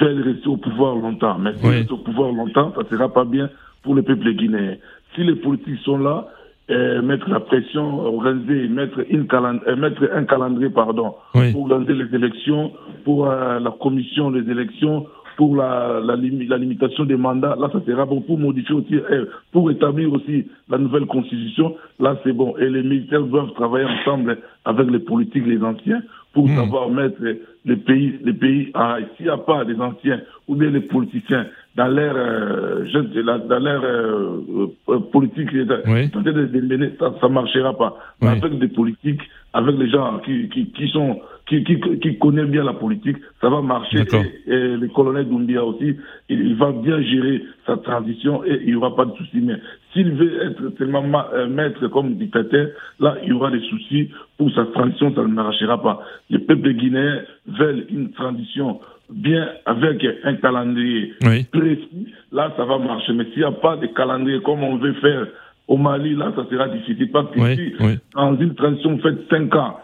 veulent 0.00 0.22
rester 0.22 0.46
au 0.46 0.56
pouvoir 0.58 0.94
longtemps. 0.94 1.38
Mais 1.40 1.54
s'ils 1.54 1.66
restent 1.70 1.90
au 1.92 1.96
pouvoir 1.98 2.30
longtemps, 2.30 2.72
ça 2.76 2.82
ne 2.84 2.88
sera 2.88 3.12
pas 3.12 3.24
bien 3.24 3.50
pour 3.82 3.96
le 3.96 4.02
peuple 4.02 4.30
guinéen. 4.32 4.76
Si 5.14 5.24
les 5.24 5.34
politiques 5.34 5.80
sont 5.84 5.98
là, 5.98 6.28
euh, 6.70 7.02
mettre 7.02 7.28
la 7.28 7.40
pression, 7.40 8.00
organiser, 8.00 8.68
mettre, 8.68 9.00
une 9.10 9.26
calend- 9.26 9.60
euh, 9.66 9.76
mettre 9.76 10.08
un 10.14 10.24
calendrier 10.24 10.70
pardon, 10.70 11.14
Oui. 11.34 11.52
pour 11.52 11.62
organiser 11.70 11.94
les 12.04 12.14
élections, 12.14 12.72
pour 13.04 13.28
euh, 13.30 13.58
la 13.60 13.70
commission 13.72 14.30
des 14.30 14.48
élections, 14.50 15.06
pour 15.36 15.56
la, 15.56 16.00
la, 16.02 16.16
la 16.16 16.56
limitation 16.58 17.04
des 17.04 17.16
mandats, 17.16 17.56
là 17.60 17.68
ça 17.72 17.80
sera 17.84 18.06
bon. 18.06 18.20
Pour 18.20 18.38
modifier 18.38 18.74
aussi, 18.74 18.94
euh, 18.94 19.26
pour 19.52 19.70
établir 19.70 20.12
aussi 20.12 20.46
la 20.70 20.78
nouvelle 20.78 21.06
constitution, 21.06 21.74
là 21.98 22.16
c'est 22.24 22.32
bon. 22.32 22.56
Et 22.58 22.70
les 22.70 22.82
militaires 22.82 23.22
doivent 23.22 23.52
travailler 23.54 23.86
ensemble 23.86 24.38
avec 24.64 24.90
les 24.90 25.00
politiques, 25.00 25.46
les 25.46 25.62
anciens, 25.62 26.02
pour 26.32 26.48
Hmm. 26.48 26.56
savoir 26.56 26.88
mettre 26.90 27.20
les 27.64 27.76
pays, 27.76 28.14
les 28.24 28.32
pays 28.32 28.72
s'il 29.16 29.26
n'y 29.26 29.30
a 29.30 29.36
pas 29.38 29.64
des 29.64 29.78
anciens 29.80 30.20
ou 30.48 30.54
bien 30.56 30.70
les 30.70 30.80
politiciens 30.80 31.46
dans 31.76 31.88
leur, 31.88 32.14
euh, 32.16 32.84
je- 32.86 33.48
dans 33.48 33.58
leur 33.58 33.82
euh, 33.84 34.66
euh, 34.88 34.98
politique, 35.12 35.48
Oui. 35.52 35.66
de 35.66 36.92
ça 36.98 37.28
ne 37.28 37.32
marchera 37.32 37.76
pas. 37.76 37.96
Mais 38.22 38.28
Oui. 38.30 38.38
avec 38.42 38.58
des 38.58 38.68
politiques, 38.68 39.20
avec 39.52 39.76
les 39.76 39.88
gens 39.90 40.18
qui, 40.24 40.48
qui, 40.50 40.70
qui 40.70 40.88
sont 40.88 41.20
qui, 41.46 41.62
qui, 41.62 41.78
qui 42.00 42.18
connaissent 42.18 42.48
bien 42.48 42.64
la 42.64 42.72
politique, 42.72 43.18
ça 43.42 43.50
va 43.50 43.60
marcher. 43.60 43.98
Et, 44.46 44.50
et 44.54 44.76
le 44.78 44.88
colonel 44.88 45.28
Doumbia 45.28 45.62
aussi, 45.62 45.94
il, 46.30 46.40
il 46.40 46.54
va 46.56 46.72
bien 46.72 47.02
gérer 47.02 47.42
sa 47.66 47.76
transition 47.76 48.42
et 48.44 48.60
il 48.62 48.68
n'y 48.68 48.74
aura 48.76 48.96
pas 48.96 49.04
de 49.04 49.12
soucis. 49.12 49.42
Mais 49.42 49.56
s'il 49.92 50.12
veut 50.12 50.42
être 50.42 50.68
tellement 50.78 51.02
ma- 51.02 51.28
euh, 51.34 51.46
maître 51.48 51.86
comme 51.88 52.14
dictateur, 52.14 52.68
là, 52.98 53.16
il 53.24 53.28
y 53.28 53.32
aura 53.32 53.50
des 53.50 53.60
soucis 53.60 54.08
pour 54.38 54.50
sa 54.52 54.64
transition, 54.66 55.14
ça 55.14 55.20
ne 55.22 55.26
marchera 55.34 55.82
pas. 55.82 56.00
Les 56.30 56.38
peuples 56.38 56.72
guinéens 56.72 57.20
veulent 57.46 57.84
une 57.90 58.10
transition 58.12 58.80
bien 59.14 59.48
avec 59.66 60.04
un 60.24 60.34
calendrier 60.34 61.14
Oui. 61.24 61.44
précis, 61.52 62.12
là, 62.32 62.52
ça 62.56 62.64
va 62.64 62.78
marcher. 62.78 63.12
Mais 63.12 63.24
s'il 63.26 63.38
n'y 63.38 63.44
a 63.44 63.52
pas 63.52 63.76
de 63.76 63.86
calendrier 63.86 64.40
comme 64.42 64.62
on 64.62 64.76
veut 64.76 64.94
faire 64.94 65.26
au 65.68 65.76
Mali, 65.76 66.14
là, 66.14 66.32
ça 66.36 66.44
sera 66.50 66.68
difficile. 66.68 67.10
Parce 67.10 67.30
que 67.30 67.40
Oui, 67.40 67.54
si, 67.56 67.74
oui. 67.82 67.98
dans 68.14 68.36
une 68.36 68.54
transition, 68.54 68.90
vous 68.96 69.00
faites 69.02 69.28
5 69.30 69.54
ans, 69.54 69.78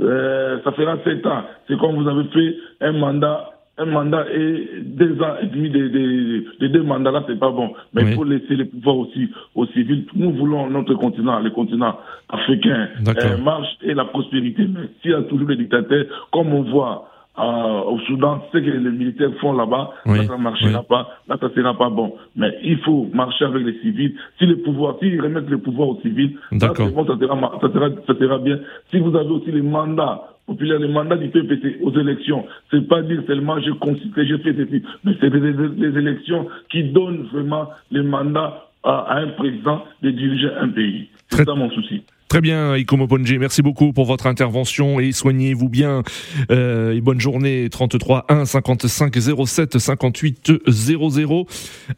euh, 0.00 0.58
ça 0.64 0.72
fera 0.72 0.96
7 1.04 1.24
ans. 1.26 1.42
C'est 1.68 1.78
comme 1.78 2.02
vous 2.02 2.08
avez 2.08 2.24
fait 2.30 2.56
un 2.80 2.92
mandat, 2.92 3.50
un 3.78 3.84
mandat 3.86 4.24
et 4.34 4.68
deux 4.82 5.20
ans 5.22 5.36
et 5.42 5.46
demi 5.46 5.70
de, 5.70 5.88
de, 5.88 6.44
de 6.60 6.66
deux 6.68 6.82
mandats, 6.82 7.10
là, 7.12 7.22
c'est 7.28 7.38
pas 7.38 7.50
bon. 7.50 7.72
Mais 7.94 8.02
Oui. 8.02 8.10
il 8.10 8.16
faut 8.16 8.24
laisser 8.24 8.56
les 8.56 8.64
pouvoirs 8.64 8.96
aussi 8.98 9.28
aux 9.54 9.66
civils. 9.66 10.04
Nous 10.16 10.32
voulons 10.32 10.68
notre 10.70 10.94
continent, 10.94 11.38
le 11.40 11.50
continent 11.50 11.98
africain, 12.28 12.88
euh, 13.08 13.36
marche 13.38 13.68
et 13.82 13.94
la 13.94 14.06
prospérité. 14.06 14.62
Mais 14.68 14.88
s'il 15.02 15.10
y 15.12 15.14
a 15.14 15.22
toujours 15.22 15.46
des 15.48 15.56
dictateurs, 15.56 16.06
comme 16.32 16.52
on 16.54 16.62
voit 16.62 17.09
euh, 17.42 17.90
au 17.92 17.98
Soudan, 18.00 18.42
ce 18.52 18.58
que 18.58 18.64
les 18.64 18.90
militaires 18.90 19.30
font 19.40 19.52
là-bas, 19.52 19.90
Oui, 20.06 20.18
là, 20.18 20.26
ça 20.26 20.36
ne 20.36 20.42
marchera 20.42 20.80
oui. 20.80 20.86
pas, 20.88 21.08
là, 21.28 21.36
ça 21.40 21.48
sera 21.54 21.76
pas 21.76 21.90
bon. 21.90 22.14
Mais 22.36 22.52
il 22.62 22.78
faut 22.78 23.08
marcher 23.14 23.44
avec 23.44 23.64
les 23.64 23.78
civils. 23.80 24.14
Si 24.38 24.46
les 24.46 24.56
pouvoirs, 24.56 24.96
s'ils 25.00 25.20
remettent 25.20 25.48
le 25.50 25.58
pouvoir 25.58 25.88
aux 25.90 26.00
civils, 26.02 26.36
là, 26.66 26.72
bon, 26.90 27.06
ça 27.06 27.18
sera, 27.18 27.40
ça, 27.60 27.72
sera, 27.72 27.88
ça 28.06 28.14
sera 28.18 28.38
bien. 28.38 28.58
Si 28.90 28.98
vous 28.98 29.14
avez 29.16 29.30
aussi 29.30 29.50
les 29.52 29.62
mandats 29.62 30.22
populaires, 30.46 30.78
les 30.80 30.88
mandats 30.88 31.16
du 31.16 31.28
PPT 31.28 31.78
aux 31.82 31.92
élections, 31.98 32.44
c'est 32.70 32.86
pas 32.88 33.02
dire 33.02 33.22
seulement 33.26 33.60
je 33.60 33.70
consulte, 33.72 34.12
je 34.16 34.36
fais 34.38 34.54
ceci, 34.54 34.82
mais 35.04 35.12
c'est 35.20 35.30
des, 35.30 35.40
des- 35.52 35.68
des 35.90 35.98
élections 35.98 36.48
qui 36.70 36.84
donnent 36.84 37.28
vraiment 37.32 37.68
les 37.92 38.02
mandats 38.02 38.66
à, 38.82 38.98
à 39.12 39.18
un 39.20 39.28
président 39.28 39.84
de 40.02 40.10
diriger 40.10 40.48
un 40.60 40.68
pays. 40.70 41.08
C'est 41.28 41.44
ça 41.44 41.54
mon 41.54 41.70
souci. 41.70 42.02
Très 42.30 42.40
bien, 42.40 42.76
Ikomo 42.76 43.08
Ponji, 43.08 43.38
merci 43.38 43.60
beaucoup 43.60 43.92
pour 43.92 44.04
votre 44.04 44.28
intervention 44.28 45.00
et 45.00 45.10
soignez-vous 45.10 45.68
bien. 45.68 46.04
Euh, 46.52 46.92
et 46.92 47.00
bonne 47.00 47.20
journée, 47.20 47.68
33 47.68 48.26
1 48.28 48.44
55 48.44 49.12
07 49.46 49.78
58 49.80 50.52
00. 50.68 51.46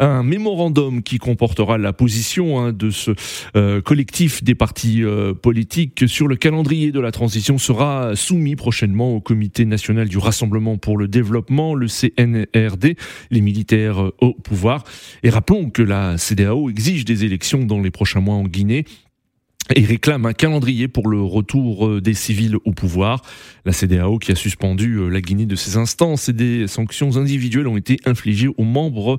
Un 0.00 0.22
mémorandum 0.22 1.02
qui 1.02 1.18
comportera 1.18 1.76
la 1.76 1.92
position 1.92 2.58
hein, 2.58 2.72
de 2.72 2.88
ce 2.88 3.10
euh, 3.56 3.82
collectif 3.82 4.42
des 4.42 4.54
partis 4.54 5.04
euh, 5.04 5.34
politiques 5.34 6.08
sur 6.08 6.28
le 6.28 6.36
calendrier 6.36 6.92
de 6.92 7.00
la 7.00 7.12
transition 7.12 7.58
sera 7.58 8.16
soumis 8.16 8.56
prochainement 8.56 9.14
au 9.14 9.20
Comité 9.20 9.66
national 9.66 10.08
du 10.08 10.16
Rassemblement 10.16 10.78
pour 10.78 10.96
le 10.96 11.08
développement, 11.08 11.74
le 11.74 11.88
CNRD, 11.88 12.96
les 13.30 13.40
militaires 13.42 14.02
euh, 14.02 14.14
au 14.22 14.32
pouvoir. 14.32 14.84
Et 15.24 15.28
rappelons 15.28 15.68
que 15.68 15.82
la 15.82 16.16
CDAO 16.16 16.70
exige 16.70 17.04
des 17.04 17.26
élections 17.26 17.66
dans 17.66 17.82
les 17.82 17.90
prochains 17.90 18.20
mois 18.20 18.36
en 18.36 18.44
Guinée 18.44 18.86
et 19.74 19.84
réclame 19.84 20.26
un 20.26 20.32
calendrier 20.32 20.88
pour 20.88 21.08
le 21.08 21.20
retour 21.22 21.86
euh, 21.86 22.00
des 22.00 22.14
civils 22.14 22.56
au 22.64 22.72
pouvoir. 22.72 23.22
La 23.64 23.72
CDAO 23.72 24.18
qui 24.18 24.32
a 24.32 24.34
suspendu 24.34 24.96
euh, 24.96 25.08
la 25.08 25.20
Guinée 25.20 25.46
de 25.46 25.56
ses 25.56 25.76
instances 25.76 26.28
et 26.28 26.32
des 26.32 26.66
sanctions 26.66 27.16
individuelles 27.16 27.68
ont 27.68 27.76
été 27.76 27.98
infligées 28.04 28.48
aux 28.56 28.64
membres 28.64 29.18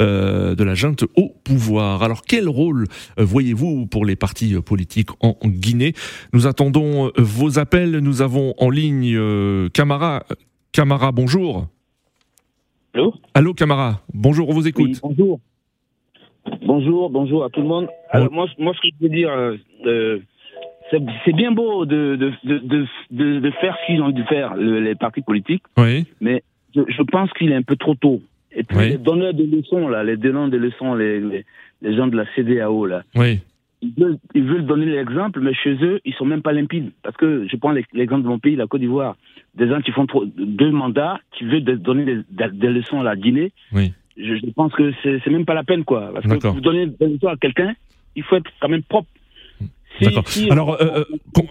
euh, 0.00 0.54
de 0.54 0.64
la 0.64 0.74
junte 0.74 1.04
au 1.16 1.34
pouvoir. 1.44 2.02
Alors 2.02 2.22
quel 2.22 2.48
rôle 2.48 2.86
voyez-vous 3.16 3.86
pour 3.86 4.04
les 4.04 4.16
partis 4.16 4.54
politiques 4.60 5.10
en 5.20 5.36
Guinée? 5.44 5.94
Nous 6.32 6.46
attendons 6.46 7.10
vos 7.16 7.58
appels. 7.58 7.98
Nous 7.98 8.22
avons 8.22 8.54
en 8.58 8.70
ligne 8.70 9.14
euh, 9.16 9.68
Camara. 9.70 10.24
Camara, 10.72 11.12
bonjour. 11.12 11.68
Allô? 12.94 13.14
Allô 13.34 13.54
Camara, 13.54 14.04
bonjour, 14.12 14.48
on 14.48 14.54
vous 14.54 14.66
écoute. 14.66 14.90
Oui, 14.90 14.98
bonjour. 15.02 15.40
Bonjour, 16.74 17.08
bonjour 17.08 17.44
à 17.44 17.50
tout 17.50 17.60
le 17.60 17.68
monde. 17.68 17.86
Alors, 18.10 18.32
moi, 18.32 18.46
moi, 18.58 18.72
ce 18.74 18.80
que 18.80 18.88
je 18.98 19.04
veux 19.06 19.14
dire, 19.14 19.30
euh, 19.30 19.54
euh, 19.86 20.18
c'est 20.90 21.32
bien 21.32 21.52
beau 21.52 21.86
de, 21.86 22.16
de, 22.16 22.32
de, 22.42 22.58
de, 22.58 22.86
de- 23.12 23.38
de 23.38 23.50
faire 23.60 23.76
ce 23.80 23.86
qu'ils 23.86 24.02
ont 24.02 24.08
dû 24.10 24.24
faire, 24.24 24.56
le- 24.56 24.80
les 24.80 24.96
partis 24.96 25.20
politiques, 25.22 25.62
Oui, 25.78 26.04
mais 26.20 26.42
je, 26.74 26.80
je 26.88 27.02
pense 27.04 27.32
qu'il 27.34 27.52
est 27.52 27.54
un 27.54 27.62
peu 27.62 27.76
trop 27.76 27.94
tôt. 27.94 28.20
Et 28.56 28.64
puis, 28.64 28.76
Oui. 28.76 28.88
les 28.88 28.98
donneurs 28.98 29.34
de 29.34 29.44
leçons, 29.44 29.86
là, 29.86 30.02
les 30.02 30.16
donneurs 30.16 30.48
de 30.48 30.56
leçons, 30.56 30.94
les, 30.96 31.20
les, 31.20 31.44
les 31.80 31.96
gens 31.96 32.08
de 32.08 32.16
la 32.16 32.24
CDAO, 32.34 32.86
là, 32.86 33.02
oui, 33.14 33.38
ils 33.80 33.92
veulent, 33.96 34.18
ils 34.34 34.42
veulent 34.42 34.66
donner 34.66 34.86
l'exemple, 34.86 35.38
mais 35.40 35.54
chez 35.54 35.74
eux, 35.80 36.00
ils 36.04 36.14
sont 36.14 36.24
même 36.24 36.42
pas 36.42 36.52
limpides. 36.52 36.90
Parce 37.04 37.16
que 37.16 37.46
je 37.48 37.56
prends 37.56 37.70
l'ex- 37.70 37.92
l'exemple 37.92 38.24
de 38.24 38.28
mon 38.28 38.40
pays, 38.40 38.56
la 38.56 38.66
Côte 38.66 38.80
d'Ivoire. 38.80 39.14
Des 39.54 39.68
gens 39.68 39.80
qui 39.80 39.92
font 39.92 40.06
trop- 40.06 40.24
deux 40.26 40.72
mandats, 40.72 41.20
qui 41.38 41.44
veulent 41.44 41.62
de- 41.62 41.76
donner 41.76 42.04
des, 42.04 42.16
des- 42.30 42.50
des 42.52 42.68
leçons 42.70 42.98
à 43.00 43.04
la 43.04 43.14
Guinée. 43.14 43.52
Oui. 43.72 43.92
Je, 44.16 44.36
je 44.36 44.50
pense 44.54 44.72
que 44.74 44.92
c'est 45.02 45.26
même 45.30 45.44
pas 45.44 45.54
la 45.54 45.64
peine, 45.64 45.84
quoi. 45.84 46.12
Parce 46.12 46.26
que 46.26 46.46
pour 46.48 46.60
donner 46.60 46.86
des 46.86 47.08
leçons 47.08 47.28
à 47.28 47.36
quelqu'un, 47.36 47.74
il 48.14 48.22
faut 48.22 48.36
être 48.36 48.50
quand 48.60 48.68
même 48.68 48.82
propre. 48.82 49.08
Si- 49.98 50.04
D'accord. 50.04 50.28
si- 50.28 50.50
Alors, 50.50 50.80
euh, 50.80 51.00
euh, 51.00 51.04
qu'on- 51.34 51.48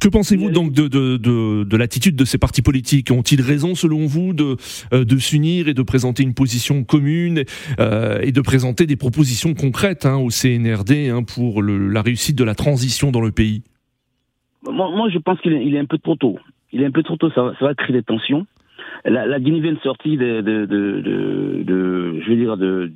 que 0.00 0.08
pensez-vous 0.08 0.50
donc 0.50 0.72
de, 0.72 0.88
de, 0.88 1.16
de, 1.18 1.64
de 1.64 1.76
l'attitude 1.76 2.16
de 2.16 2.24
ces 2.24 2.38
partis 2.38 2.62
politiques? 2.62 3.10
Ont-ils 3.10 3.40
raison, 3.42 3.74
selon 3.74 4.06
vous, 4.06 4.32
de, 4.32 4.56
euh, 4.92 5.04
de 5.04 5.18
s'unir 5.18 5.68
et 5.68 5.74
de 5.74 5.82
présenter 5.82 6.22
une 6.22 6.32
position 6.34 6.84
commune 6.84 7.44
euh, 7.80 8.20
et 8.22 8.32
de 8.32 8.40
présenter 8.40 8.86
des 8.86 8.96
propositions 8.96 9.54
concrètes 9.54 10.06
hein, 10.06 10.16
au 10.16 10.30
CNRD 10.30 11.10
hein, 11.10 11.22
pour 11.22 11.60
le- 11.62 11.88
la 11.88 12.00
réussite 12.02 12.36
de 12.36 12.44
la 12.44 12.54
transition 12.54 13.10
dans 13.12 13.20
le 13.20 13.30
pays? 13.32 13.62
Moi, 14.64 14.90
moi, 14.94 15.08
je 15.10 15.18
pense 15.18 15.40
qu'il 15.40 15.52
est, 15.52 15.64
il 15.64 15.74
est 15.74 15.78
un 15.78 15.84
peu 15.86 15.98
trop 15.98 16.16
tôt. 16.16 16.38
Il 16.72 16.82
est 16.82 16.86
un 16.86 16.90
peu 16.90 17.02
trop 17.02 17.16
tôt, 17.16 17.30
ça 17.34 17.52
va 17.60 17.74
créer 17.74 17.92
des 17.94 18.02
tensions. 18.02 18.46
La, 19.04 19.26
la 19.26 19.40
Guinée 19.40 19.60
vient 19.60 19.72
de 19.72 19.78
sortir 19.80 20.18
de, 20.18 20.40
de, 20.40 20.66
de, 20.66 21.00
de, 21.00 21.62
de- 21.64 22.20
je 22.24 22.30
veux 22.30 22.36
dire, 22.36 22.56
de, 22.56 22.92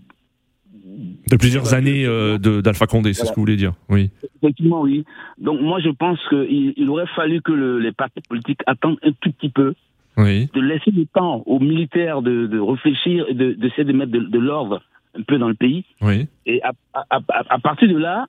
De 1.31 1.37
plusieurs 1.37 1.75
années 1.75 2.05
euh, 2.07 2.39
d'Alpha 2.39 2.87
Condé, 2.87 3.13
c'est 3.15 3.25
ce 3.27 3.31
que 3.31 3.37
vous 3.37 3.43
voulez 3.43 3.57
dire 3.57 3.73
Oui. 3.89 4.11
effectivement, 4.43 4.83
oui. 4.83 5.05
Donc, 5.39 5.61
moi, 5.61 5.81
je 5.81 5.91
pense 5.91 6.19
qu'il 6.29 6.73
il 6.77 6.89
aurait 6.91 7.07
fallu 7.15 7.41
que 7.41 7.53
le- 7.53 7.79
les 7.79 7.93
partis 7.93 8.21
politiques 8.29 8.61
attendent 8.67 8.99
un 9.03 9.13
tout 9.21 9.31
petit 9.33 9.49
peu, 9.49 9.75
Oui. 10.17 10.49
de 10.55 10.61
laisser 10.61 10.91
du 10.91 11.07
temps 11.07 11.43
aux 11.47 11.61
militaires 11.61 12.21
de, 12.23 12.47
de 12.47 12.59
réfléchir 12.59 13.25
et 13.29 13.35
de- 13.35 13.53
d'essayer 13.53 13.85
de, 13.85 13.93
mettre 13.93 14.13
de, 14.13 14.21
de 14.21 14.39
l'ordre 14.39 14.83
un 15.19 15.23
peu 15.23 15.39
dans 15.39 15.49
le 15.49 15.55
pays. 15.55 15.85
Oui. 16.01 16.27
Et 16.47 16.63
à, 16.63 16.73
à, 16.95 17.05
à, 17.11 17.21
à 17.49 17.59
partir 17.59 17.89
de 17.89 17.97
là, 17.99 18.27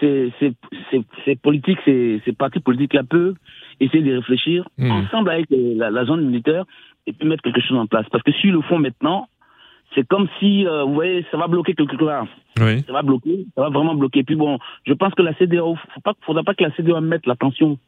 ces, 0.00 0.32
ces, 0.40 0.52
ces, 0.90 1.02
ces 1.24 1.36
politiques, 1.36 1.78
ces, 1.84 2.20
ces 2.24 2.32
partis 2.32 2.60
politiques-là 2.60 3.04
peuvent 3.04 3.34
essayer 3.80 4.02
de 4.02 4.16
réfléchir 4.16 4.68
Hmm. 4.78 4.90
ensemble 4.90 5.30
avec 5.30 5.50
euh, 5.52 5.74
la, 5.76 5.90
la 5.90 6.04
zone 6.04 6.26
militaire 6.26 6.64
et 7.06 7.12
puis 7.12 7.28
mettre 7.28 7.42
quelque 7.42 7.60
chose 7.60 7.78
en 7.78 7.86
place. 7.86 8.06
Parce 8.10 8.22
que 8.24 8.32
s'ils 8.32 8.52
le 8.52 8.60
font 8.62 8.78
maintenant, 8.78 9.28
c'est 9.94 10.06
comme 10.06 10.28
si, 10.38 10.66
euh, 10.66 10.84
vous 10.84 10.94
voyez, 10.94 11.24
ça 11.30 11.36
va 11.36 11.46
bloquer 11.46 11.74
quelque 11.74 11.96
part. 11.96 12.26
Oui. 12.60 12.82
Ça 12.86 12.92
va 12.92 13.02
bloquer, 13.02 13.46
ça 13.54 13.62
va 13.62 13.68
vraiment 13.70 13.94
bloquer. 13.94 14.22
Puis 14.24 14.34
bon, 14.36 14.58
je 14.86 14.92
pense 14.92 15.14
que 15.14 15.22
la 15.22 15.34
CDAO, 15.34 15.76
faut 15.94 16.00
pas, 16.00 16.14
faudra 16.22 16.42
pas 16.42 16.54
que 16.54 16.64
la 16.64 16.70
CDAO 16.72 17.00
mette 17.00 17.26
l'attention. 17.26 17.78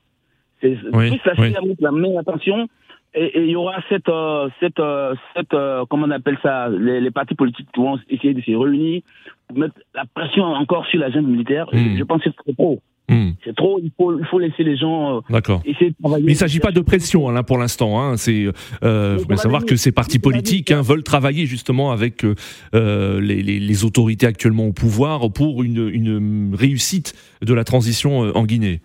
C'est 0.61 0.77
Oui, 0.93 1.11
plus 1.11 1.21
la 1.25 1.33
oui. 1.39 1.49
CDAO 1.53 1.67
mette 1.67 1.81
la 2.15 2.21
attention. 2.21 2.69
Et 3.15 3.25
et 3.39 3.45
il 3.45 3.51
y 3.51 3.57
aura 3.57 3.77
cette, 3.89 4.09
euh, 4.11 4.49
cette, 4.61 4.79
euh, 4.81 5.15
cette 5.35 5.55
euh, 5.55 5.85
comment 5.89 6.07
on 6.07 6.11
appelle 6.11 6.39
ça, 6.43 6.69
les, 6.69 7.01
les 7.01 7.11
partis 7.11 7.35
politiques 7.35 7.69
qui 7.73 7.81
vont 7.81 7.99
essayer 8.11 8.35
de 8.35 8.41
se 8.43 8.51
réunir 8.53 9.01
pour 9.49 9.59
mettre 9.59 9.75
la 9.95 10.05
pression 10.05 10.45
encore 10.45 10.87
sur 10.87 11.01
la 11.01 11.11
junte 11.11 11.27
militaire. 11.27 11.67
Hmm. 11.73 11.97
Je 11.97 12.05
pense 12.05 12.23
que 12.23 12.31
c'est 12.47 12.55
trop. 12.55 12.81
Hmm. 13.11 13.31
C'est 13.43 13.55
trop. 13.57 13.79
Il 13.83 13.91
faut, 13.97 14.19
il 14.19 14.25
faut 14.27 14.39
laisser 14.39 14.65
les 14.65 14.77
gens 14.77 15.17
euh, 15.17 15.21
D'accord. 15.31 15.63
essayer 15.65 15.91
de 15.91 15.97
travailler. 15.99 16.25
Mais 16.27 16.33
il 16.33 16.35
ne 16.35 16.39
s'agit 16.39 16.61
pas 16.61 16.73
de 16.73 16.81
pression 16.81 17.29
hein, 17.29 17.33
là 17.33 17.43
pour 17.43 17.57
l'instant. 17.57 18.01
Hein. 18.03 18.17
C'est, 18.19 18.49
euh, 18.85 19.19
faut 19.19 19.25
bien 19.27 19.37
savoir 19.37 19.65
que 19.65 19.77
ces 19.77 19.93
partis 19.93 20.19
politiques 20.19 20.71
hein, 20.71 20.83
veulent 20.83 21.03
travailler 21.03 21.47
justement 21.47 21.91
avec 21.91 22.25
euh, 22.25 23.21
les, 23.21 23.43
les- 23.43 23.61
les 23.61 23.85
autorités 23.85 24.27
actuellement 24.27 24.67
au 24.67 24.73
pouvoir 24.73 25.31
pour 25.33 25.63
une, 25.63 25.89
une 25.89 26.55
réussite 26.55 27.15
de 27.41 27.55
la 27.55 27.65
transition 27.65 28.19
en 28.21 28.45
Guinée. 28.45 28.81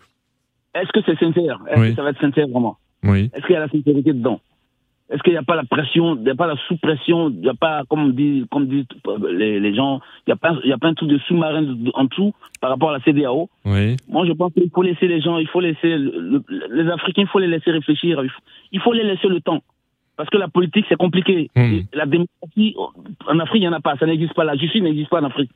Est-ce 0.75 0.92
que 0.94 1.00
c'est 1.06 1.20
sincère? 1.20 1.60
Est-ce 1.70 1.80
Oui. 1.82 1.89
que 1.89 1.96
ça 1.98 2.03
va 2.03 2.10
être 2.12 2.22
sincère 2.22 2.48
vraiment? 2.48 2.77
Oui. 3.03 3.30
Est-ce 3.34 3.46
qu'il 3.46 3.53
y 3.53 3.58
a 3.58 3.60
la 3.60 3.70
sincérité 3.70 4.13
dedans? 4.13 4.39
Est-ce 5.13 5.22
qu'il 5.22 5.34
n'y 5.34 5.38
a 5.38 5.43
pas 5.43 5.55
la 5.55 5.63
pression, 5.63 6.15
il 6.15 6.24
n'y 6.24 6.29
a 6.32 6.36
pas 6.36 6.48
la 6.48 6.55
sous-pression, 6.67 7.29
il 7.29 7.41
n'y 7.41 7.48
a 7.50 7.53
pas, 7.53 7.84
comme 7.88 8.13
dit, 8.13 8.46
comme 8.51 8.65
disent 8.67 8.86
les, 9.29 9.60
les 9.60 9.75
gens, 9.75 10.01
il 10.25 10.29
n'y 10.29 10.34
a, 10.34 10.36
pas- 10.38 10.58
il 10.63 10.70
y 10.70 10.74
a 10.74 10.77
pas 10.79 10.88
un 10.88 10.96
truc 10.96 11.08
de 11.10 11.20
sous-marin 11.20 11.63
en 11.93 12.03
dessous 12.05 12.34
par 12.60 12.72
rapport 12.72 12.89
à 12.89 12.93
la 12.93 13.00
CDAO 13.03 13.48
Oui. 13.63 13.96
Moi, 14.10 14.25
je 14.25 14.34
pense 14.34 14.51
qu'il 14.53 14.72
faut 14.74 14.82
laisser 14.82 15.08
les 15.08 15.22
gens, 15.22 15.38
il 15.38 15.48
faut 15.48 15.60
laisser 15.62 15.98
le- 15.98 16.43
le- 16.48 16.84
les 16.84 16.89
Africains, 16.91 17.22
il 17.22 17.27
faut 17.27 17.38
les 17.39 17.48
laisser 17.48 17.70
réfléchir, 17.72 18.24
il 18.24 18.29
faut, 18.29 18.41
il 18.72 18.79
faut 18.82 18.93
les 18.93 19.03
laisser 19.03 19.27
le 19.27 19.39
temps. 19.39 19.62
Parce 20.17 20.29
que 20.29 20.38
la 20.38 20.48
politique, 20.48 20.86
c'est 20.89 20.96
compliqué. 20.96 21.50
Hmm. 21.55 21.82
La 21.93 22.05
démocratie, 22.05 22.75
en 23.27 23.39
Afrique, 23.39 23.62
il 23.63 23.67
n'y 23.67 23.67
en 23.67 23.74
a 23.74 23.82
pas, 23.82 23.96
ça 23.98 24.05
n'existe 24.05 24.34
pas. 24.34 24.43
La 24.43 24.55
justice 24.55 24.82
n'existe 24.84 25.10
pas 25.10 25.22
en 25.22 25.25
Afrique. 25.25 25.50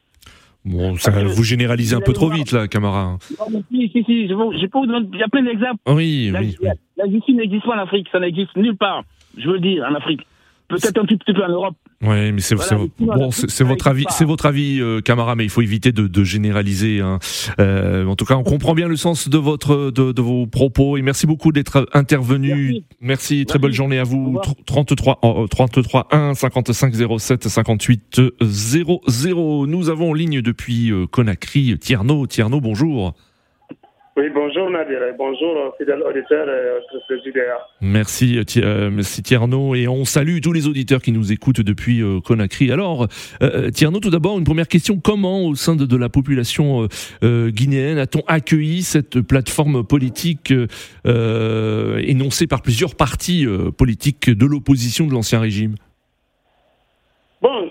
Bon, 0.69 0.97
ça, 0.97 1.11
vous 1.23 1.43
généralisez 1.43 1.95
un 1.95 2.01
peu 2.01 2.13
trop 2.13 2.29
vite 2.29 2.51
là, 2.51 2.67
camarade. 2.67 3.17
Non, 3.39 3.45
mais 3.51 3.61
si, 3.71 3.89
si, 3.89 4.03
si, 4.03 4.27
je 4.27 4.33
peux, 4.33 4.57
je 4.57 4.65
peux 4.67 4.79
vous 4.79 4.85
donner, 4.85 5.07
il 5.13 5.19
y 5.19 5.23
a 5.23 5.27
plein 5.29 5.43
d'exemples. 5.43 5.79
Oui, 5.87 6.29
La, 6.31 6.41
oui. 6.41 6.55
la- 6.61 6.73
la 6.97 7.09
justice 7.11 7.35
n'existe 7.35 7.65
pas 7.65 7.75
en 7.75 7.83
Afrique, 7.83 8.07
ça 8.11 8.19
n'existe 8.19 8.55
nulle 8.57 8.75
part. 8.75 9.03
Je 9.37 9.47
veux 9.47 9.53
le 9.53 9.59
dire, 9.61 9.85
en 9.89 9.95
Afrique. 9.95 10.21
Peut-être 10.67 10.99
un 11.01 11.05
petit 11.05 11.33
peu 11.33 11.43
en 11.43 11.49
Europe. 11.49 11.75
Oui, 12.03 12.31
mais 12.31 12.41
c'est 12.41 12.53
Voilà, 12.53 12.77
bon, 12.99 13.29
votre 13.65 13.87
avis, 13.87 14.05
c'est 14.09 14.23
votre 14.23 14.45
avis, 14.45 14.79
euh, 14.79 15.01
camarade, 15.01 15.35
mais 15.39 15.45
il 15.45 15.49
faut 15.49 15.63
éviter 15.63 15.91
de, 15.91 16.05
de 16.07 16.23
généraliser. 16.23 17.01
hein. 17.01 17.17
Euh, 17.59 18.05
en 18.05 18.15
tout 18.15 18.25
cas, 18.25 18.35
on 18.35 18.43
comprend 18.43 18.75
bien 18.75 18.87
le 18.87 18.95
sens 18.97 19.29
de 19.29 19.37
votre, 19.39 19.89
de, 19.89 20.11
de 20.11 20.21
vos 20.21 20.45
propos 20.45 20.97
et 20.97 21.01
merci 21.01 21.25
beaucoup 21.25 21.51
d'être 21.51 21.89
intervenu. 21.93 22.81
Merci. 23.01 23.45
très 23.47 23.57
bonne 23.57 23.71
journée 23.71 23.97
à 23.97 24.03
vous. 24.03 24.39
Tr- 24.43 24.53
33 24.65 25.19
euh, 25.23 25.47
33 25.47 26.07
1 26.11 26.35
55 26.35 26.93
07 27.17 27.47
58 27.47 28.21
00. 28.43 29.65
Nous 29.65 29.89
avons 29.89 30.11
en 30.11 30.13
ligne 30.13 30.41
depuis 30.41 30.91
euh, 30.91 31.07
Conakry 31.07 31.79
Tierno. 31.79 32.27
Tierno, 32.27 32.61
bonjour. 32.61 33.15
Oui, 34.17 34.31
bonjour 34.33 34.67
Nadir, 34.71 35.03
et 35.03 35.13
bonjour 35.15 35.75
fidèles 35.77 36.01
auditeurs 36.01 36.47
du 36.47 37.17
JDA. 37.19 37.67
Merci, 37.81 38.39
euh, 38.39 38.43
euh, 38.63 38.89
merci 38.91 39.21
Tierno 39.21 39.75
et 39.75 39.87
on 39.87 40.05
salue 40.05 40.39
tous 40.41 40.53
les 40.53 40.67
auditeurs 40.67 41.03
qui 41.03 41.11
nous 41.11 41.31
écoutent 41.31 41.61
depuis 41.61 42.01
euh, 42.01 42.19
Conakry. 42.19 42.71
Alors, 42.71 43.05
euh, 43.43 43.69
Tierno, 43.69 43.99
tout 43.99 44.09
d'abord, 44.09 44.39
une 44.39 44.43
première 44.43 44.67
question. 44.67 44.99
Comment, 44.99 45.45
au 45.45 45.53
sein 45.53 45.75
de, 45.75 45.85
de 45.85 45.95
la 45.95 46.09
population 46.09 46.87
guinéenne, 47.21 47.99
a-t-on 47.99 48.23
accueilli 48.25 48.81
cette 48.81 49.21
plateforme 49.21 49.85
politique 49.85 50.51
énoncée 51.05 52.47
par 52.47 52.63
plusieurs 52.63 52.95
partis 52.95 53.45
politiques 53.77 54.31
de 54.31 54.45
l'opposition 54.47 55.05
de 55.05 55.11
l'ancien 55.11 55.39
régime? 55.39 55.75
Bon, 57.43 57.69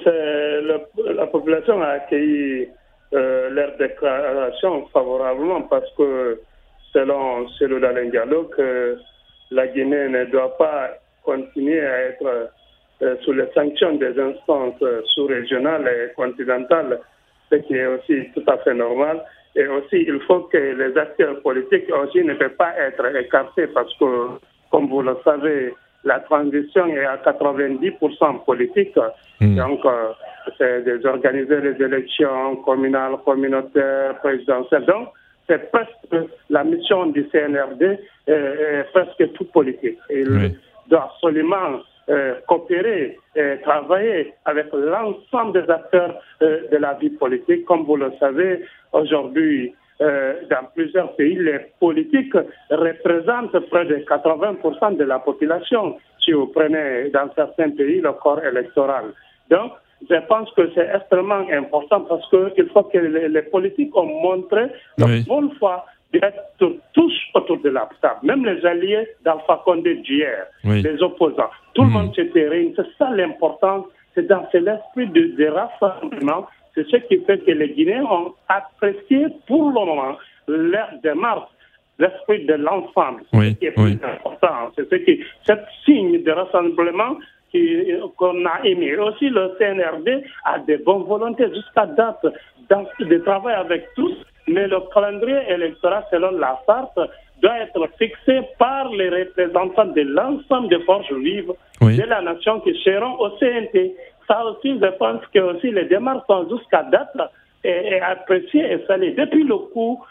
la 1.12 1.26
population 1.26 1.82
a 1.82 1.87
accueilli 1.87 2.68
euh, 3.14 3.50
leur 3.50 3.76
déclaration 3.76 4.86
favorablement 4.92 5.62
parce 5.62 5.88
que 5.96 6.40
selon 6.92 7.48
Cellou 7.50 7.78
Dalein 7.78 8.08
Diallo, 8.10 8.44
que 8.44 8.98
la 9.50 9.66
Guinée 9.68 10.08
ne 10.08 10.24
doit 10.24 10.56
pas 10.56 10.90
continuer 11.22 11.80
à 11.80 12.00
être 12.02 12.50
euh, 13.02 13.16
sous 13.22 13.32
les 13.32 13.46
sanctions 13.54 13.94
des 13.96 14.18
instances 14.18 14.80
euh, 14.82 15.02
sous-régionales 15.14 15.86
et 15.86 16.14
continentales, 16.14 16.98
ce 17.50 17.56
qui 17.56 17.74
est 17.74 17.86
aussi 17.86 18.30
tout 18.34 18.44
à 18.46 18.56
fait 18.58 18.74
normal. 18.74 19.22
Et 19.54 19.66
aussi, 19.66 20.04
il 20.06 20.20
faut 20.26 20.40
que 20.40 20.56
les 20.56 20.96
acteurs 20.98 21.40
politiques 21.42 21.90
aussi 21.94 22.22
ne 22.24 22.34
peuvent 22.34 22.56
pas 22.56 22.74
être 22.78 23.04
écartés 23.16 23.66
parce 23.68 23.92
que, 23.98 24.28
comme 24.70 24.88
vous 24.88 25.02
le 25.02 25.16
savez, 25.24 25.74
la 26.04 26.20
transition 26.20 26.86
est 26.86 27.04
à 27.04 27.16
90% 27.18 28.44
politique. 28.44 28.98
Donc, 29.40 29.85
euh, 29.85 30.12
c'est 30.59 30.83
des- 30.83 31.05
organiser 31.07 31.61
les 31.61 31.83
élections 31.85 32.57
communales, 32.57 33.16
communautaires, 33.25 34.18
présidentielles. 34.20 34.85
Donc, 34.87 35.09
c'est 35.49 35.70
presque 35.70 36.29
la 36.51 36.64
mission 36.64 37.07
du 37.07 37.29
CNRD 37.31 37.83
est, 38.27 38.33
est 38.33 38.85
presque 38.92 39.33
toute 39.35 39.53
politique. 39.53 39.99
Il 40.11 40.57
doit 40.88 41.11
absolument 41.14 41.81
euh, 42.09 42.35
coopérer 42.46 43.18
et 43.35 43.57
travailler 43.62 44.33
avec 44.44 44.66
l'ensemble 44.72 45.61
des 45.61 45.68
acteurs 45.70 46.14
euh, 46.42 46.61
de 46.70 46.77
la 46.77 46.94
vie 46.94 47.11
politique. 47.11 47.64
Comme 47.64 47.83
vous 47.85 47.96
le 47.96 48.12
savez, 48.20 48.62
aujourd'hui, 48.92 49.75
euh, 50.01 50.35
dans 50.51 50.66
plusieurs 50.75 51.16
pays, 51.16 51.35
les 51.37 51.59
politiques 51.81 52.37
représentent 52.70 53.59
près 53.70 53.87
de 53.87 53.96
80% 53.96 54.96
de 54.96 55.05
la 55.05 55.18
population. 55.18 55.96
Si 56.26 56.32
vous 56.32 56.48
prenez 56.48 57.08
dans 57.10 57.28
certains 57.36 57.70
pays 57.70 58.00
le 58.00 58.12
corps 58.12 58.42
électoral. 58.44 59.04
Donc, 59.48 59.72
je 60.10 60.16
pense 60.28 60.50
que 60.56 60.68
c'est 60.74 60.90
extrêmement 60.92 61.44
important 61.52 62.00
parce 62.00 62.28
qu'il 62.28 62.66
faut 62.74 62.82
que 62.82 62.98
les, 62.98 63.28
les 63.28 63.42
politiques 63.42 63.96
ont 63.96 64.06
montré 64.06 64.62
leur 64.98 65.08
bonne 65.28 65.52
foi 65.58 65.86
d'être 66.12 66.42
tous 66.92 67.12
autour 67.34 67.58
de 67.60 67.70
la 67.70 67.88
table, 68.02 68.20
même 68.24 68.44
les 68.44 68.64
alliés 68.66 69.06
d'Alpha 69.24 69.62
Condé 69.64 69.94
d'hier, 69.96 70.46
Oui. 70.64 70.82
les 70.82 71.00
opposants. 71.02 71.50
Tout 71.74 71.82
le 71.82 71.90
monde 71.90 72.14
s'était 72.14 72.48
réuni. 72.48 72.74
C'est 72.76 72.86
ça 72.98 73.10
l'importance. 73.10 73.86
C'est 74.14 74.26
dans 74.26 74.44
cet 74.50 74.66
esprit 74.66 75.06
de, 75.08 75.36
de 75.36 75.46
rassemblement. 75.46 76.46
C'est 76.74 76.86
ce 76.88 76.96
qui 77.08 77.18
fait 77.24 77.38
que 77.38 77.52
les 77.52 77.70
Guinéens 77.70 78.04
ont 78.04 78.32
apprécié 78.48 79.26
pour 79.46 79.68
le 79.68 79.74
moment 79.74 80.16
leur 80.48 80.88
démarche, 81.02 81.48
l'esprit 81.98 82.44
de 82.46 82.54
l'ensemble. 82.54 83.22
Oui, 83.32 83.50
ce 83.52 83.59
qui 83.59 83.66
est 83.66 83.78
oui. 83.78 83.96
plus 83.96 84.06
important. 84.09 84.70
C'est 84.76 84.88
ce 84.88 84.94
qui, 84.96 85.22
cet 85.44 85.61
signe 85.85 86.22
de 86.22 86.30
rassemblement 86.30 87.16
qui- 87.50 87.92
qu'on 88.16 88.44
a 88.44 88.61
émis. 88.64 88.87
Et 88.87 88.98
Aussi, 88.98 89.28
le 89.28 89.52
CNRD 89.59 90.24
a 90.44 90.59
des 90.61 90.78
bonnes 90.78 91.04
volontés 91.04 91.48
jusqu'à 91.54 91.87
date 91.87 92.24
dans, 92.68 92.85
de 92.98 93.18
travailler 93.18 93.56
avec 93.56 93.87
tous, 93.94 94.14
mais 94.48 94.66
le 94.68 94.78
calendrier 94.92 95.38
électoral, 95.48 96.04
selon 96.11 96.32
la 96.32 96.59
charte, 96.66 96.98
doit 97.42 97.59
être 97.61 97.88
fixé 97.98 98.40
par 98.59 98.88
les 98.90 99.09
représentants 99.11 99.87
de 99.87 100.00
l'ensemble 100.02 100.68
des 100.68 100.80
forces 100.85 101.12
vives 101.12 101.52
de 101.96 102.02
la 102.09 102.22
nation 102.22 102.61
qui 102.61 102.74
seront 102.82 103.14
au 103.20 103.30
CNT. 103.38 103.94
Ça 104.26 104.44
aussi, 104.44 104.78
je 104.80 104.87
pense 104.98 105.20
que 105.32 105.38
aussi 105.38 105.70
les 105.70 105.85
démarches 105.85 106.26
sont 106.26 106.48
jusqu'à 106.48 106.82
date 106.85 107.14
est, 107.62 108.00
apprécié 108.00 108.72
et 108.72 108.85
salué. 108.87 109.12
Depuis 109.12 109.44
le 109.44 109.56
coup 109.56 110.02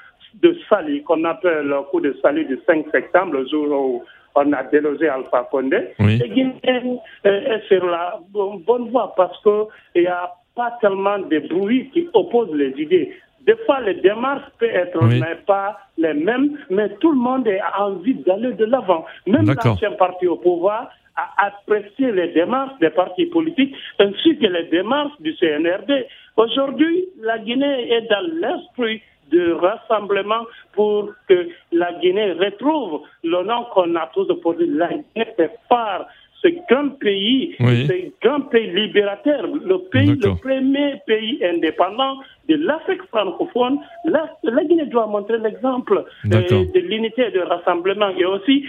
de 0.41 0.57
salut, 0.69 1.01
qu'on 1.03 1.23
appelle 1.23 1.65
le 1.67 1.81
coup 1.91 2.01
de 2.01 2.15
salut 2.21 2.45
du 2.45 2.59
5 2.65 2.85
septembre, 2.91 3.33
le 3.33 3.47
jour 3.47 3.67
où 3.71 4.03
on 4.35 4.51
a 4.53 4.63
délogé 4.63 5.07
Alpha 5.07 5.47
Condé, 5.49 5.77
Oui. 5.99 6.17
les 6.17 6.29
Guinéens 6.29 6.97
euh, 7.25 7.55
est 7.55 7.67
sur 7.67 7.85
la 7.85 8.19
bonne 8.29 8.89
voie 8.89 9.13
parce 9.15 9.41
qu'il 9.41 10.01
n'y 10.01 10.07
a 10.07 10.29
pas 10.55 10.77
tellement 10.81 11.19
de 11.19 11.39
bruit 11.47 11.89
qui 11.91 12.07
oppose 12.13 12.53
les 12.53 12.73
idées. 12.81 13.13
Des 13.45 13.55
fois, 13.65 13.79
les 13.81 13.93
démarches 13.95 14.49
peuvent 14.59 14.69
être 14.69 14.97
Oui. 15.03 15.21
pas 15.45 15.77
les 15.97 16.13
mêmes, 16.13 16.57
mais 16.69 16.89
tout 16.99 17.11
le 17.11 17.17
monde 17.17 17.47
a 17.47 17.83
envie 17.83 18.15
d'aller 18.15 18.53
de 18.53 18.65
l'avant. 18.65 19.05
Même 19.27 19.45
l'ancien 19.45 19.91
parti 19.93 20.27
au 20.27 20.35
pouvoir 20.37 20.89
a 21.15 21.45
apprécié 21.47 22.11
les 22.11 22.29
démarches 22.33 22.77
des 22.81 22.89
partis 22.89 23.27
politiques 23.27 23.73
ainsi 23.99 24.37
que 24.37 24.47
les 24.47 24.63
démarches 24.65 25.13
du 25.21 25.33
CNRD. 25.35 26.07
Aujourd'hui, 26.35 27.05
la 27.21 27.37
Guinée 27.39 27.89
est 27.93 28.01
dans 28.09 28.27
l'esprit 28.41 29.01
de 29.31 29.53
rassemblement 29.53 30.45
pour 30.73 31.11
que 31.27 31.47
la 31.71 31.93
Guinée 31.93 32.33
retrouve 32.33 33.01
le 33.23 33.43
nom 33.43 33.65
qu'on 33.73 33.95
a 33.95 34.09
tous 34.13 34.25
dire 34.27 34.67
la 34.69 34.87
Guinée 34.89 35.27
fait 35.35 35.51
part 35.69 36.05
ce 36.41 36.49
grand 36.69 36.89
pays, 36.99 37.55
Oui. 37.59 37.87
ce 37.87 37.93
grand 38.21 38.41
pays 38.41 38.71
libérateur, 38.71 39.47
le 39.47 39.79
pays, 39.89 40.15
le 40.15 40.35
premier 40.35 41.01
pays 41.07 41.43
indépendant 41.43 42.17
de 42.47 42.55
l'Afrique 42.55 43.01
francophone. 43.09 43.79
La, 44.05 44.29
la 44.43 44.63
Guinée 44.63 44.85
doit 44.85 45.07
montrer 45.07 45.39
l'exemple 45.39 46.05
euh, 46.31 46.65
de 46.75 46.79
l'unité 46.79 47.27
et 47.27 47.31
de 47.31 47.39
rassemblement 47.41 48.09
et 48.09 48.25
aussi 48.25 48.65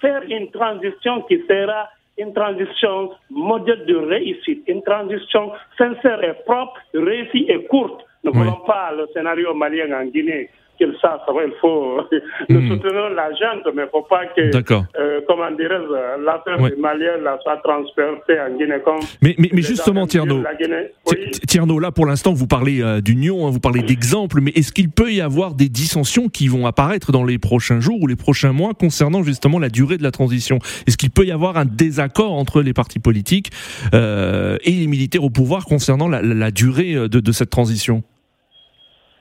faire 0.00 0.22
une 0.28 0.50
transition 0.50 1.22
qui 1.22 1.40
sera 1.48 1.88
une 2.18 2.32
transition 2.32 3.10
modèle 3.30 3.84
de 3.86 3.96
réussite, 3.96 4.62
une 4.66 4.82
transition 4.82 5.52
sincère 5.76 6.22
et 6.24 6.34
propre, 6.44 6.74
réussie 6.94 7.46
et 7.48 7.64
courte. 7.64 8.05
Ne 8.26 8.30
Oui. 8.32 8.38
voulons 8.38 8.60
pas 8.66 8.92
le 8.96 9.06
scénario 9.14 9.54
malien 9.54 9.86
en 9.98 10.04
Guinée. 10.06 10.50
Qu'il 10.78 10.92
sache, 11.00 11.20
il 11.30 11.52
faut 11.58 12.02
nous 12.50 12.60
Hmm. 12.60 12.68
soutenons 12.68 13.08
la 13.14 13.30
mais 13.30 13.70
il 13.74 13.80
ne 13.80 13.86
faut 13.86 14.02
pas 14.02 14.26
que, 14.26 14.42
euh, 15.00 15.20
comment 15.26 15.50
dirais-je, 15.52 16.22
l'affaire 16.22 16.60
Ouais. 16.60 16.68
du 16.68 16.76
Malien 16.76 17.16
là, 17.24 17.38
soit 17.42 17.56
transpercée 17.64 18.38
en 18.38 18.54
Guinée 18.58 18.80
comme 18.84 18.98
Mais, 19.22 19.34
mais, 19.38 19.48
justement, 19.62 20.06
Tierno, 20.06 20.42
Oui. 21.06 21.80
Là 21.80 21.90
pour 21.92 22.04
l'instant 22.04 22.34
vous 22.34 22.46
parlez 22.46 22.82
euh, 22.82 23.00
d'union, 23.00 23.46
hein, 23.46 23.50
vous 23.50 23.58
parlez 23.58 23.80
d'exemples, 23.80 24.40
mais 24.42 24.50
est-ce 24.50 24.70
qu'il 24.70 24.90
peut 24.90 25.10
y 25.10 25.22
avoir 25.22 25.54
des 25.54 25.70
dissensions 25.70 26.28
qui 26.28 26.46
vont 26.46 26.66
apparaître 26.66 27.10
dans 27.10 27.24
les 27.24 27.38
prochains 27.38 27.80
jours 27.80 27.96
ou 28.02 28.06
les 28.06 28.16
prochains 28.16 28.52
mois 28.52 28.74
concernant 28.74 29.22
justement 29.22 29.58
la 29.58 29.70
durée 29.70 29.96
de 29.96 30.02
la 30.02 30.10
transition? 30.10 30.58
Est-ce 30.86 30.98
qu'il 30.98 31.10
peut 31.10 31.24
y 31.24 31.32
avoir 31.32 31.56
un 31.56 31.64
désaccord 31.64 32.34
entre 32.34 32.60
les 32.60 32.74
partis 32.74 32.98
politiques 32.98 33.50
euh, 33.94 34.58
et 34.62 34.72
les 34.72 34.86
militaires 34.88 35.24
au 35.24 35.30
pouvoir 35.30 35.64
concernant 35.64 36.06
la, 36.06 36.20
la- 36.20 36.34
la 36.34 36.50
durée 36.50 36.94
euh, 36.96 37.08
de, 37.08 37.20
de 37.20 37.32
cette 37.32 37.48
transition? 37.48 38.02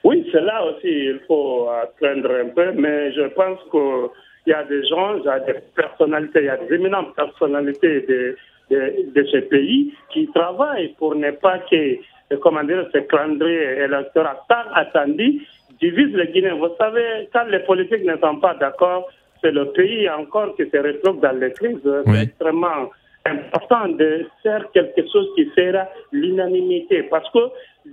Oui, 0.05 0.23
c'est 0.31 0.41
là 0.41 0.63
aussi, 0.63 0.87
il 1.13 1.19
faut 1.27 1.67
atteindre 1.67 2.29
un 2.43 2.49
peu, 2.49 2.71
mais 2.73 3.11
je 3.13 3.23
pense 3.39 3.59
qu'il 3.71 4.51
y 4.51 4.53
a 4.53 4.63
des 4.63 4.85
gens, 4.85 5.15
il 5.17 5.25
y 5.25 5.29
a 5.29 5.39
des 5.39 5.55
personnalités, 5.75 6.41
il 6.41 6.45
y 6.45 6.49
a 6.49 6.57
des 6.57 6.75
éminentes 6.75 7.15
personnalités 7.15 8.01
de, 8.01 8.37
de, 8.69 9.11
de 9.15 9.23
ce 9.23 9.37
pays 9.37 9.95
qui 10.11 10.27
travaillent 10.27 10.93
pour 10.99 11.15
ne 11.15 11.31
pas 11.31 11.57
que, 11.71 11.97
comment 12.43 12.63
dire, 12.63 12.87
ce 12.93 12.99
calendrier 12.99 13.79
électoral 13.87 14.37
tant 14.47 14.67
attendu 14.75 15.41
divise 15.81 16.15
les 16.15 16.27
Guinéens. 16.27 16.55
Vous 16.55 16.75
savez, 16.79 17.27
quand 17.33 17.45
les 17.45 17.63
politiques 17.71 18.05
ne 18.05 18.17
sont 18.17 18.37
pas 18.39 18.53
d'accord, 18.53 19.09
c'est 19.41 19.51
le 19.51 19.65
pays 19.71 20.07
encore 20.07 20.55
qui 20.55 20.69
se 20.69 20.77
retrouve 20.77 21.19
dans 21.19 21.35
les 21.35 21.51
crises. 21.51 21.79
Oui. 22.05 22.21
Extrêmement 22.21 22.91
important 23.25 23.87
de 23.89 24.27
faire 24.43 24.65
quelque 24.73 25.01
chose 25.11 25.27
qui 25.35 25.45
fera 25.55 25.87
l'unanimité. 26.11 27.03
Parce 27.03 27.29
que 27.31 27.39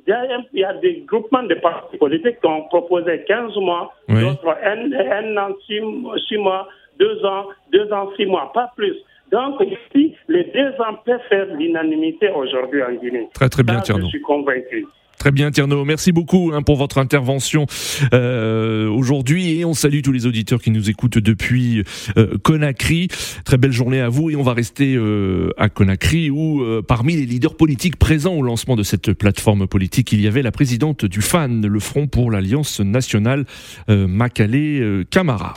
il 0.06 0.48
y, 0.54 0.64
a, 0.64 0.72
des 0.74 1.04
groupements 1.06 1.42
de 1.42 1.54
partis 1.56 1.98
politiques 1.98 2.40
qui 2.40 2.46
ont 2.46 2.62
proposé 2.64 3.24
15 3.28 3.56
mois, 3.56 3.92
Oui. 4.08 4.20
d'autres 4.20 4.56
un, 4.64 4.92
un 4.92 5.36
an, 5.36 5.54
6 5.66 6.36
mois, 6.38 6.66
2 6.98 7.24
ans, 7.26 7.46
2 7.72 7.92
ans, 7.92 8.10
6 8.16 8.26
mois, 8.26 8.50
pas 8.54 8.72
plus. 8.76 8.96
Donc 9.30 9.60
ici, 9.62 10.14
les 10.28 10.44
deux 10.44 10.72
ans 10.80 10.94
peuvent 11.04 11.20
faire 11.28 11.46
l'unanimité 11.56 12.30
aujourd'hui 12.30 12.82
en 12.82 12.92
Guinée. 12.92 13.28
Très 13.34 13.48
très 13.48 13.62
bien, 13.62 13.82
Ça. 13.82 13.94
Je 13.98 14.04
suis 14.06 14.20
convaincu. 14.20 14.86
Très 15.22 15.30
bien, 15.30 15.52
Tierno. 15.52 15.84
Merci 15.84 16.10
beaucoup 16.10 16.50
hein, 16.52 16.62
pour 16.62 16.76
votre 16.76 16.98
intervention 16.98 17.66
euh, 18.12 18.88
aujourd'hui 18.88 19.56
et 19.56 19.64
on 19.64 19.72
salue 19.72 20.00
tous 20.02 20.10
les 20.10 20.26
auditeurs 20.26 20.60
qui 20.60 20.72
nous 20.72 20.90
écoutent 20.90 21.18
depuis 21.18 21.84
euh, 22.16 22.38
Conakry. 22.42 23.06
Très 23.44 23.56
belle 23.56 23.70
journée 23.70 24.00
à 24.00 24.08
vous 24.08 24.30
et 24.30 24.34
on 24.34 24.42
va 24.42 24.52
rester 24.52 24.96
euh, 24.96 25.50
à 25.58 25.68
Conakry 25.68 26.28
où 26.28 26.64
parmi 26.88 27.14
les 27.14 27.24
leaders 27.24 27.56
politiques 27.56 28.00
présents 28.00 28.34
au 28.34 28.42
lancement 28.42 28.74
de 28.74 28.82
cette 28.82 29.12
plateforme 29.12 29.68
politique, 29.68 30.10
il 30.10 30.20
y 30.20 30.26
avait 30.26 30.42
la 30.42 30.50
présidente 30.50 31.04
du 31.04 31.22
FAN, 31.22 31.60
le 31.62 31.78
Front 31.78 32.08
pour 32.08 32.32
l'Alliance 32.32 32.80
nationale, 32.80 33.44
euh, 33.90 35.04
Camara. 35.08 35.54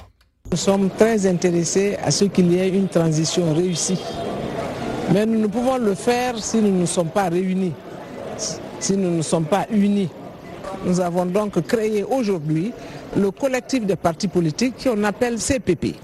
Nous 0.52 0.58
sommes 0.58 0.92
très 0.96 1.26
intéressés 1.26 1.96
à 2.04 2.12
ce 2.12 2.26
qu'il 2.26 2.52
y 2.52 2.60
ait 2.60 2.70
une 2.70 2.88
transition 2.88 3.52
réussie. 3.56 4.00
Mais 5.12 5.26
nous 5.26 5.40
ne 5.40 5.48
pouvons 5.48 5.80
le 5.80 5.96
faire 5.96 6.38
si 6.38 6.58
nous 6.58 6.82
ne 6.82 6.86
sommes 6.86 7.10
pas 7.10 7.30
réunis, 7.30 7.74
si 8.86 8.96
nous 8.96 9.10
ne 9.18 9.22
sommes 9.24 9.46
pas 9.46 9.66
unis. 9.72 10.10
Nous 10.86 11.00
avons 11.00 11.26
donc 11.26 11.60
créé 11.66 12.04
aujourd'hui 12.04 12.72
le 13.18 13.32
collectif 13.32 13.84
des 13.84 13.96
partis 13.96 14.28
politiques 14.28 14.76
qu'on 14.84 15.04
appelle 15.04 15.38
CPP. 15.40 15.96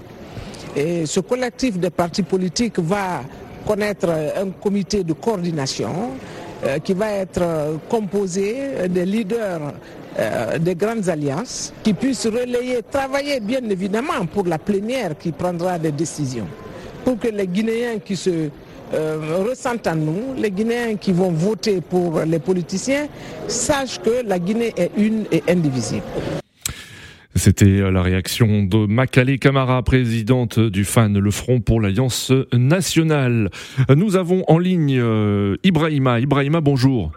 Et 0.74 1.06
ce 1.06 1.20
collectif 1.20 1.78
des 1.78 1.90
partis 1.90 2.24
politiques 2.24 2.80
va 2.80 3.22
connaître 3.64 4.08
un 4.10 4.50
comité 4.50 5.04
de 5.04 5.12
coordination 5.12 5.92
euh, 6.64 6.78
qui 6.80 6.94
va 6.94 7.12
être 7.12 7.42
euh, 7.42 7.76
composé 7.88 8.88
des 8.88 9.04
leaders 9.04 9.60
euh, 10.18 10.58
des 10.58 10.74
grandes 10.74 11.08
alliances 11.08 11.72
qui 11.84 11.94
puissent 11.94 12.26
relayer, 12.26 12.80
travailler 12.90 13.38
bien 13.38 13.62
évidemment 13.70 14.26
pour 14.32 14.46
la 14.46 14.58
plénière 14.58 15.16
qui 15.16 15.30
prendra 15.30 15.78
des 15.78 15.92
décisions. 15.92 16.48
Pour 17.04 17.16
que 17.18 17.28
les 17.28 17.46
Guinéens 17.46 17.98
qui 18.04 18.16
se 18.16 18.50
euh, 18.92 19.44
ressentent 19.48 19.86
en 19.86 19.96
nous, 19.96 20.34
les 20.36 20.50
Guinéens 20.50 20.96
qui 20.96 21.12
vont 21.12 21.30
voter 21.30 21.80
pour 21.80 22.20
les 22.20 22.38
politiciens, 22.38 23.06
sachent 23.48 24.00
que 24.00 24.26
la 24.26 24.38
Guinée 24.38 24.72
est 24.76 24.90
une 24.96 25.24
et 25.32 25.42
indivisible. 25.48 26.02
C'était 27.34 27.80
euh, 27.80 27.90
la 27.90 28.02
réaction 28.02 28.64
de 28.64 28.86
Makale 28.86 29.38
Camara, 29.38 29.82
présidente 29.82 30.58
du 30.60 30.84
FAN, 30.84 31.08
le 31.08 31.30
Front 31.30 31.60
pour 31.60 31.80
l'Alliance 31.80 32.30
nationale. 32.52 33.48
Nous 33.94 34.16
avons 34.16 34.44
en 34.48 34.58
ligne 34.58 34.98
euh, 34.98 35.56
Ibrahima. 35.64 36.20
Ibrahima, 36.20 36.60
bonjour. 36.60 37.12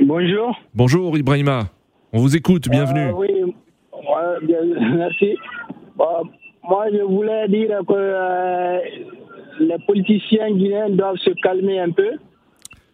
Bonjour. 0.00 0.56
Bonjour 0.74 1.18
Ibrahima. 1.18 1.70
On 2.12 2.20
vous 2.20 2.36
écoute, 2.36 2.68
bienvenue. 2.68 3.08
Euh, 3.08 3.12
oui, 3.12 3.28
ouais, 3.92 4.46
bien, 4.46 4.58
merci. 4.96 5.36
Bon, 5.96 6.22
moi, 6.62 6.86
je 6.92 7.02
voulais 7.02 7.48
dire 7.48 7.80
que 7.86 7.92
euh, 7.92 8.78
les 9.58 9.78
politiciens 9.86 10.50
guinéens 10.50 10.90
doivent 10.90 11.16
se 11.16 11.30
calmer 11.42 11.80
un 11.80 11.90
peu. 11.90 12.10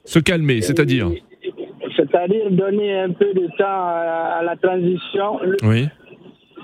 Se 0.05 0.19
calmer, 0.19 0.61
c'est-à-dire 0.61 1.09
C'est-à-dire 1.97 2.51
donner 2.51 2.99
un 2.99 3.11
peu 3.11 3.33
de 3.33 3.47
temps 3.59 3.65
à, 3.67 4.39
à 4.39 4.43
la 4.43 4.57
transition. 4.57 5.39
Oui. 5.63 5.87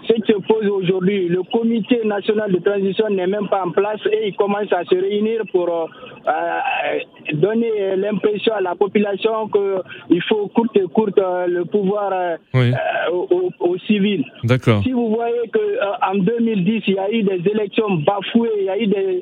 Ce 0.09 0.15
qui 0.15 0.33
se 0.33 0.39
pose 0.47 0.67
aujourd'hui, 0.67 1.29
le 1.29 1.43
comité 1.43 2.01
national 2.05 2.53
de 2.53 2.59
transition 2.59 3.09
n'est 3.11 3.27
même 3.27 3.49
pas 3.49 3.65
en 3.65 3.71
place 3.71 4.01
et 4.11 4.29
il 4.29 4.35
commence 4.35 4.73
à 4.73 4.85
se 4.85 4.95
réunir 4.95 5.43
pour 5.53 5.89
euh, 6.27 6.99
donner 7.35 7.97
l'impression 7.97 8.55
à 8.55 8.61
la 8.61 8.75
population 8.75 9.49
qu'il 9.49 10.23
faut 10.23 10.49
courte 10.49 10.77
et 10.77 10.85
courte 10.93 11.19
euh, 11.19 11.47
le 11.47 11.65
pouvoir 11.65 12.11
euh, 12.13 12.37
Oui. 12.55 12.73
euh, 12.73 13.11
aux, 13.13 13.51
aux 13.61 13.79
civils. 13.79 14.25
D'accord. 14.45 14.83
Si 14.83 14.93
vous 14.93 15.09
voyez 15.15 15.49
qu'en 15.53 16.15
2010, 16.17 16.83
il 16.89 16.95
y 16.95 16.99
a 16.99 17.11
eu 17.11 17.23
des 17.23 17.43
élections 17.51 17.91
bafouées, 18.07 18.51
il 18.59 18.65
y 18.65 18.69
a 18.69 18.79
eu 18.79 18.87
des. 18.87 19.21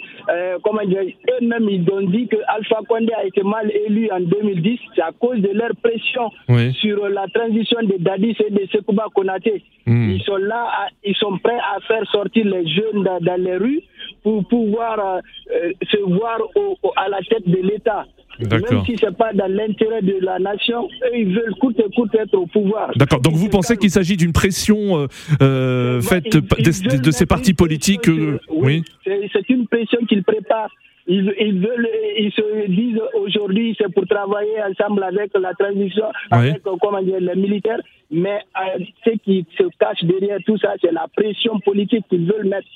comment 0.64 0.84
dire, 0.84 1.02
eux-mêmes, 1.40 1.68
ils 1.68 1.86
ont 1.92 2.02
dit 2.02 2.26
que 2.28 2.36
Alpha 2.48 2.78
Condé 2.88 3.12
a 3.12 3.24
été 3.24 3.42
mal 3.42 3.70
élu 3.86 4.08
en 4.10 4.20
2010. 4.20 4.78
C'est 4.94 5.02
à 5.02 5.12
cause 5.18 5.40
de 5.40 5.50
leur 5.52 5.70
pression 5.82 6.30
Oui. 6.48 6.72
sur 6.74 7.08
la 7.08 7.26
transition 7.28 7.78
de 7.82 7.96
Dadis 7.98 8.36
et 8.46 8.50
de 8.50 8.66
Sekouba 8.72 9.06
Konaté. 9.14 9.62
Hmm. 9.86 10.10
Ils 10.10 10.22
sont 10.22 10.36
là, 10.36 10.64
à- 10.64 10.88
ils 11.04 11.14
sont 11.16 11.38
prêts 11.38 11.58
à 11.58 11.80
faire 11.86 12.04
sortir 12.10 12.44
les 12.44 12.66
jeunes 12.68 13.04
dans, 13.04 13.20
dans 13.20 13.40
les 13.40 13.56
rues 13.56 13.82
pour 14.22 14.46
pouvoir 14.48 14.98
euh, 14.98 15.20
euh, 15.54 15.72
se 15.90 15.98
voir 15.98 16.38
au- 16.54 16.76
au- 16.82 16.92
à 16.96 17.08
la 17.08 17.18
tête 17.28 17.46
de 17.48 17.58
l'État. 17.62 18.06
Même 18.40 18.84
si 18.86 18.96
ce 18.96 19.06
n'est 19.06 19.12
pas 19.12 19.32
dans 19.32 19.50
l'intérêt 19.52 20.00
de 20.00 20.16
la 20.20 20.38
nation, 20.38 20.88
eux, 21.06 21.16
ils 21.16 21.34
veulent 21.34 21.54
coûte 21.60 21.76
et 21.80 21.92
coûte 21.92 22.14
être 22.14 22.34
au 22.34 22.46
pouvoir. 22.46 22.92
D'accord. 22.96 23.20
Donc 23.20 23.32
vous 23.34 23.48
pensez 23.48 23.76
qu'il 23.76 23.90
s'agit 23.90 24.16
d'une 24.16 24.32
pression 24.32 25.08
euh, 25.42 26.00
faite 26.00 26.26
ils- 26.32 26.42
pa- 26.46 26.54
ils 26.58 27.00
de, 27.02 27.10
ces 27.10 27.26
partis 27.26 27.52
politiques 27.54 28.08
Oui. 28.48 28.84
C'est 29.06 29.48
une 29.48 29.66
pression 29.66 29.98
qu'ils 30.08 30.22
préparent. 30.22 30.70
Ils, 31.10 31.32
ils 31.40 31.58
veulent, 31.58 31.88
ils 32.18 32.30
se 32.30 32.66
disent 32.70 33.00
aujourd'hui, 33.14 33.74
c'est 33.78 33.90
pour 33.92 34.06
travailler 34.06 34.62
ensemble 34.70 35.02
avec 35.02 35.30
la 35.36 35.54
transition, 35.54 36.04
avec 36.30 36.62
comment 36.82 37.02
dire, 37.02 37.18
les 37.18 37.34
militaires. 37.34 37.80
Mais 38.10 38.38
euh, 38.60 38.84
ce 39.04 39.10
qui 39.24 39.44
se 39.56 39.64
cache 39.80 40.04
derrière 40.04 40.38
tout 40.46 40.58
ça, 40.58 40.74
c'est 40.80 40.92
la 40.92 41.06
pression 41.16 41.58
politique 41.60 42.04
qu'ils 42.10 42.26
veulent 42.30 42.46
mettre. 42.48 42.68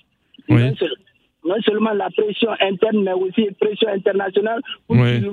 Oui. 0.49 0.63
Non 1.45 1.61
seulement 1.65 1.93
la 1.93 2.09
pression 2.11 2.51
interne, 2.61 3.03
mais 3.03 3.13
aussi 3.13 3.47
la 3.47 3.53
pression 3.59 3.89
internationale 3.89 4.61
pour 4.87 4.97
qu'ils 4.97 5.31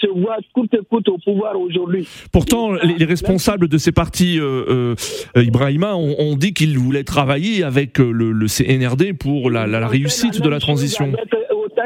se 0.00 0.06
voit 0.06 0.36
coûte 0.52 0.74
coûte 0.88 1.08
au 1.08 1.18
pouvoir 1.18 1.58
aujourd'hui. 1.58 2.06
Pourtant, 2.32 2.72
les, 2.72 2.94
les, 2.94 3.04
responsables 3.04 3.68
de 3.68 3.78
ces 3.78 3.92
partis, 3.92 4.38
euh, 4.38 4.94
euh, 5.36 5.42
Ibrahima, 5.42 5.96
ont, 5.96 6.14
ont 6.18 6.36
dit 6.36 6.54
qu'ils 6.54 6.78
voulaient 6.78 7.04
travailler 7.04 7.64
avec 7.64 8.00
euh, 8.00 8.10
le, 8.10 8.32
le 8.32 8.46
CNRD 8.46 9.12
pour 9.18 9.50
la, 9.50 9.66
la, 9.66 9.80
la 9.80 9.88
réussite 9.88 10.40
de 10.40 10.48
la 10.48 10.60
transition. 10.60 11.12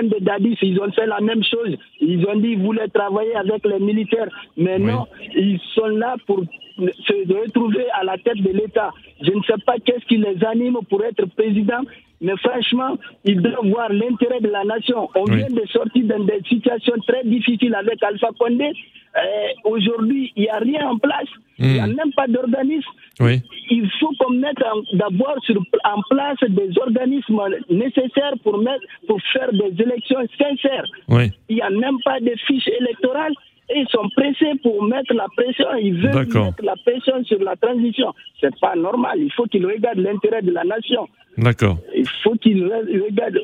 De 0.02 0.18
Dadis, 0.20 0.58
ils 0.62 0.78
ont 0.80 0.90
fait 0.92 1.06
la 1.06 1.20
même 1.20 1.42
chose. 1.44 1.76
Ils 2.00 2.24
ont 2.26 2.36
dit 2.36 2.50
qu'ils 2.50 2.62
voulaient 2.62 2.88
travailler 2.88 3.34
avec 3.34 3.64
les 3.66 3.78
militaires. 3.78 4.28
Mais 4.56 4.76
oui. 4.76 4.92
non, 4.92 5.06
ils 5.34 5.60
sont 5.74 5.86
là 5.86 6.16
pour 6.26 6.42
se 6.78 7.42
retrouver 7.42 7.86
à 7.98 8.04
la 8.04 8.18
tête 8.18 8.38
de 8.42 8.50
l'État. 8.50 8.92
Je 9.22 9.32
ne 9.32 9.42
sais 9.42 9.60
pas 9.64 9.76
qu'est-ce 9.84 10.04
qui 10.06 10.18
les 10.18 10.42
anime 10.44 10.78
pour 10.88 11.02
être 11.04 11.24
président, 11.34 11.80
mais 12.20 12.36
franchement, 12.38 12.98
ils 13.24 13.40
doivent 13.40 13.66
voir 13.66 13.92
l'intérêt 13.92 14.40
de 14.40 14.48
la 14.48 14.64
nation. 14.64 15.08
On 15.14 15.24
oui. 15.24 15.36
vient 15.36 15.48
de 15.48 15.66
sortir 15.68 16.04
dans 16.04 16.24
des 16.24 16.40
situations 16.48 16.96
très 17.06 17.24
difficiles 17.24 17.74
avec 17.74 18.02
Alpha 18.02 18.28
Condé. 18.38 18.72
Euh, 19.16 19.48
Aujourd'hui, 19.64 20.32
il 20.36 20.42
n'y 20.42 20.48
a 20.48 20.58
rien 20.58 20.88
en 20.88 20.98
place. 20.98 21.28
Mmh. 21.58 21.64
Il 21.64 21.72
n'y 21.72 21.80
a 21.80 21.86
même 21.86 22.12
pas 22.14 22.26
d'organisme. 22.26 22.90
Oui. 23.20 23.42
Il 23.70 23.90
faut 23.98 24.12
qu'on 24.18 24.32
mette 24.32 24.58
d'abord 24.92 25.36
en 25.84 26.00
place 26.10 26.38
des 26.48 26.70
organismes 26.78 27.40
nécessaires 27.70 28.34
pour, 28.42 28.58
mettre, 28.58 28.84
pour 29.06 29.18
faire 29.32 29.50
des 29.52 29.82
élections 29.82 30.20
sincères. 30.38 30.84
Oui. 31.08 31.32
Il 31.48 31.56
n'y 31.56 31.62
a 31.62 31.70
même 31.70 31.98
pas 32.04 32.20
de 32.20 32.32
fiches 32.46 32.68
électorales 32.80 33.34
ils 33.74 33.88
sont 33.88 34.08
pressés 34.10 34.52
pour 34.62 34.82
mettre 34.84 35.12
la 35.14 35.26
pression. 35.36 35.66
Ils 35.80 35.94
veulent 36.00 36.26
mettre 36.26 36.62
la 36.62 36.76
pression 36.76 37.24
sur 37.24 37.38
la 37.42 37.56
transition. 37.56 38.12
C'est 38.40 38.54
pas 38.60 38.74
normal. 38.76 39.18
Il 39.18 39.32
faut 39.32 39.44
qu'ils 39.46 39.66
regardent 39.66 39.98
l'intérêt 39.98 40.42
de 40.42 40.52
la 40.52 40.64
nation. 40.64 41.08
D'accord. 41.36 41.78
Il 41.94 42.08
faut 42.22 42.34
qu'ils 42.36 42.64
regardent. 42.64 43.40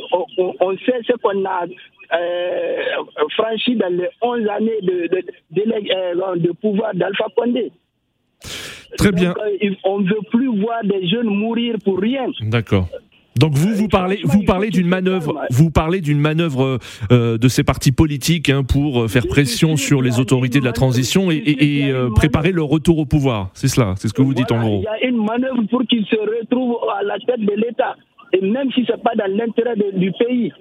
On, 0.61 0.77
sait 0.79 1.01
ce 1.07 1.13
qu'on 1.15 1.45
a 1.45 1.67
euh, 2.15 2.83
franchi 3.37 3.77
dans 3.77 3.93
les 3.93 4.09
11 4.21 4.49
années 4.49 4.81
de, 4.83 5.09
de, 5.09 5.25
de, 5.51 6.39
de 6.39 6.53
pouvoir 6.53 6.95
d'Alpha 6.95 7.27
Condé. 7.37 7.73
Très 8.97 9.11
Donc, 9.11 9.21
bien. 9.21 9.35
Euh, 9.63 9.71
on 9.85 10.01
ne 10.01 10.09
veut 10.09 10.23
plus 10.31 10.61
voir 10.61 10.85
des 10.85 11.09
jeunes 11.09 11.27
mourir 11.27 11.77
pour 11.85 11.99
rien. 11.99 12.27
D'accord. 12.41 12.89
Donc 13.37 13.55
vous 13.55 13.75
vous 13.75 13.89
parlez 13.89 14.21
vous 14.25 14.43
parlez 14.43 14.71
d'une 14.71 14.87
manœuvre 14.87 15.41
vous 15.51 15.71
parlez 15.71 16.01
d'une 16.01 16.21
manœuvre 16.21 16.79
euh, 17.11 17.39
de 17.39 17.49
ces 17.49 17.65
partis 17.65 17.93
politiques 17.93 18.51
hein, 18.51 18.63
pour 18.63 19.11
faire 19.11 19.27
pression 19.27 19.77
sur 19.77 20.03
les 20.03 20.21
autorités 20.21 20.61
de 20.61 20.65
la 20.65 20.73
transition 20.73 21.31
et, 21.31 21.37
et, 21.37 21.87
et 21.87 21.91
euh, 21.91 22.11
préparer 22.11 22.53
leur 22.53 22.67
retour 22.67 22.99
au 22.99 23.07
pouvoir. 23.07 23.51
C'est 23.55 23.69
cela 23.69 23.95
c'est 23.97 24.09
ce 24.09 24.15
que 24.15 24.23
vous 24.23 24.35
dites 24.35 24.53
en 24.53 24.61
gros. 24.61 24.81
Il 24.81 25.05
y 25.05 25.07
a 25.07 25.09
une 25.09 25.25
manœuvre 25.25 25.63
pour 25.71 25.83
qu'ils 25.87 26.05
se 26.07 26.17
retrouvent 26.17 26.79
à 26.99 27.03
la 27.03 27.19
tête 27.19 27.41
de 27.41 27.55
l'État. 27.57 27.97
Et 28.35 28.41
même 28.41 28.71
si 28.73 28.85
c'est 28.87 29.03
pas 29.03 29.15
dans 29.15 29.31
l'intérêt 29.31 29.77
du 29.95 30.11
pays 30.13 30.53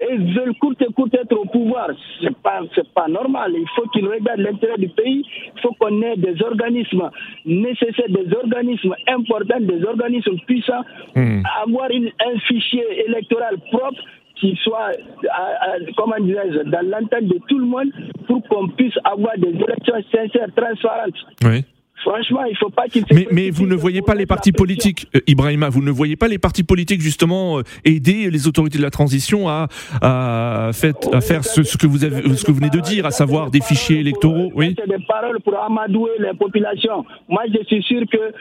et 0.00 0.12
ils 0.12 0.34
veulent 0.34 0.54
coûte 0.60 0.82
coûte 0.94 1.14
être 1.14 1.32
au 1.32 1.46
pouvoir. 1.46 1.88
C'est 2.20 2.36
pas, 2.38 2.60
c'est 2.74 2.88
pas 2.92 3.08
normal. 3.08 3.52
Il 3.54 3.66
faut 3.74 3.88
qu'ils 3.88 4.06
regardent 4.06 4.40
l'intérêt 4.40 4.78
du 4.78 4.88
pays. 4.88 5.24
Il 5.54 5.60
faut 5.60 5.72
qu'on 5.80 6.02
ait 6.02 6.16
des 6.16 6.42
organismes 6.42 7.10
nécessaires, 7.44 8.08
des 8.08 8.34
organismes 8.36 8.94
importants, 9.08 9.60
des 9.60 9.84
organismes 9.84 10.36
puissants. 10.46 10.84
Mmh. 11.14 11.42
Avoir 11.62 11.90
une, 11.90 12.10
un 12.20 12.38
fichier 12.40 12.84
électoral 13.06 13.58
propre 13.70 14.02
qui 14.36 14.54
soit, 14.62 14.90
euh, 15.24 15.86
comment 15.96 16.20
dirais-je, 16.20 16.68
dans 16.68 16.86
l'entente 16.86 17.24
de 17.24 17.38
tout 17.48 17.58
le 17.58 17.64
monde 17.64 17.90
pour 18.26 18.42
qu'on 18.48 18.68
puisse 18.68 18.94
avoir 19.04 19.36
des 19.38 19.48
élections 19.48 20.02
sincères, 20.12 20.48
transparentes. 20.54 21.14
Oui. 21.44 21.64
Franchement, 22.02 22.44
il 22.44 22.52
ne 22.52 22.56
faut 22.56 22.70
pas 22.70 22.88
qu'il 22.88 23.04
Mais, 23.10 23.26
mais 23.30 23.50
vous 23.50 23.66
ne 23.66 23.74
voyez 23.74 24.02
pas 24.02 24.14
les 24.14 24.26
partis 24.26 24.52
politiques, 24.52 25.08
euh, 25.16 25.20
Ibrahima, 25.26 25.68
vous 25.68 25.82
ne 25.82 25.90
voyez 25.90 26.16
pas 26.16 26.28
les 26.28 26.38
partis 26.38 26.62
politiques 26.62 27.00
justement 27.00 27.58
euh, 27.58 27.62
aider 27.84 28.30
les 28.30 28.46
autorités 28.46 28.78
de 28.78 28.82
la 28.82 28.90
transition 28.90 29.48
à, 29.48 29.68
à, 30.02 30.70
fait, 30.72 30.96
à 31.12 31.20
faire 31.20 31.44
ce, 31.44 31.62
ce, 31.62 31.76
que 31.76 31.86
vous 31.86 32.04
avez, 32.04 32.22
ce 32.36 32.44
que 32.44 32.52
vous 32.52 32.58
venez 32.58 32.70
de 32.70 32.80
dire, 32.80 33.06
à 33.06 33.10
savoir 33.10 33.50
des 33.50 33.60
fichiers 33.60 34.00
électoraux 34.00 34.52
Oui. 34.54 34.74
C'est 34.78 34.88
des 34.88 35.04
paroles 35.06 35.40
pour 35.40 35.58
amadouer 35.58 36.12
les 36.18 36.34
populations. 36.34 37.04
Moi, 37.28 37.42
je 37.52 37.64
suis 37.64 37.82
sûr 37.82 38.02
que 38.10 38.32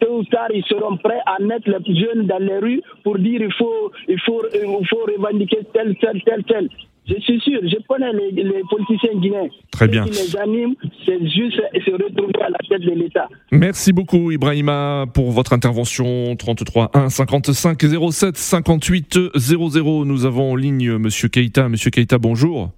tôt 0.00 0.18
ou 0.18 0.24
tard, 0.24 0.48
ils 0.54 0.64
seront 0.64 0.96
prêts 0.96 1.20
à 1.26 1.42
mettre 1.42 1.68
les 1.68 2.00
jeunes 2.00 2.26
dans 2.26 2.38
les 2.38 2.58
rues 2.58 2.82
pour 3.02 3.18
dire 3.18 3.42
il 3.42 3.52
faut, 3.52 3.90
il 4.08 4.20
faut, 4.20 4.42
il 4.54 4.86
faut 4.88 5.04
revendiquer 5.06 5.58
tel, 5.74 5.96
tel, 6.00 6.22
tel, 6.24 6.44
tel. 6.44 6.68
Je 7.14 7.20
suis 7.20 7.40
sûr, 7.40 7.60
je 7.62 7.76
connais 7.86 8.12
les, 8.12 8.30
les 8.30 8.62
politiciens 8.70 9.14
guinéens. 9.20 9.48
Très 9.70 9.86
bien. 9.88 10.06
Ce 10.06 10.10
qui 10.10 10.32
les 10.32 10.36
anime, 10.38 10.74
c'est 11.04 11.20
juste 11.28 11.60
se 11.84 11.90
retrouver 11.90 12.42
à 12.42 12.50
la 12.50 12.58
tête 12.68 12.80
de 12.80 12.92
l'État. 12.92 13.28
Merci 13.50 13.92
beaucoup, 13.92 14.30
Ibrahima, 14.30 15.06
pour 15.12 15.30
votre 15.30 15.52
intervention. 15.52 16.34
33 16.36 16.90
1 16.94 17.08
55 17.10 17.78
07 18.10 18.36
58 18.36 19.18
00. 19.36 20.04
Nous 20.04 20.24
avons 20.24 20.52
en 20.52 20.56
ligne 20.56 20.96
Monsieur 20.96 21.28
Keïta. 21.28 21.68
Monsieur 21.68 21.90
Keïta, 21.90 22.18
bonjour. 22.18 22.70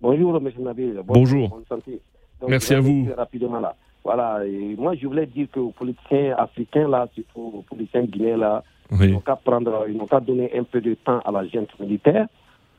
Bonjour, 0.00 0.36
M. 0.36 0.50
Nabil. 0.60 1.00
Bonjour. 1.04 1.60
Donc, 1.70 2.50
Merci 2.50 2.74
à 2.74 2.80
vous. 2.80 3.08
Rapidement 3.16 3.60
là. 3.60 3.74
Voilà, 4.04 4.46
et 4.46 4.74
moi 4.78 4.94
je 4.94 5.06
voulais 5.06 5.26
dire 5.26 5.48
que 5.52 5.60
aux 5.60 5.70
politiciens 5.70 6.34
africains, 6.38 6.88
là, 6.88 7.06
surtout 7.14 7.58
aux 7.58 7.64
politiciens 7.68 8.04
guinéens, 8.04 8.38
là, 8.38 8.64
oui. 8.92 9.08
ils 9.08 9.12
n'ont 9.12 9.20
qu'à 9.20 9.36
prendre, 9.36 9.84
ils 9.88 9.96
n'ont 9.96 10.06
qu'à 10.06 10.20
donner 10.20 10.50
un 10.56 10.62
peu 10.62 10.80
de 10.80 10.94
temps 10.94 11.18
à 11.24 11.30
la 11.30 11.46
gente 11.46 11.68
militaire 11.78 12.26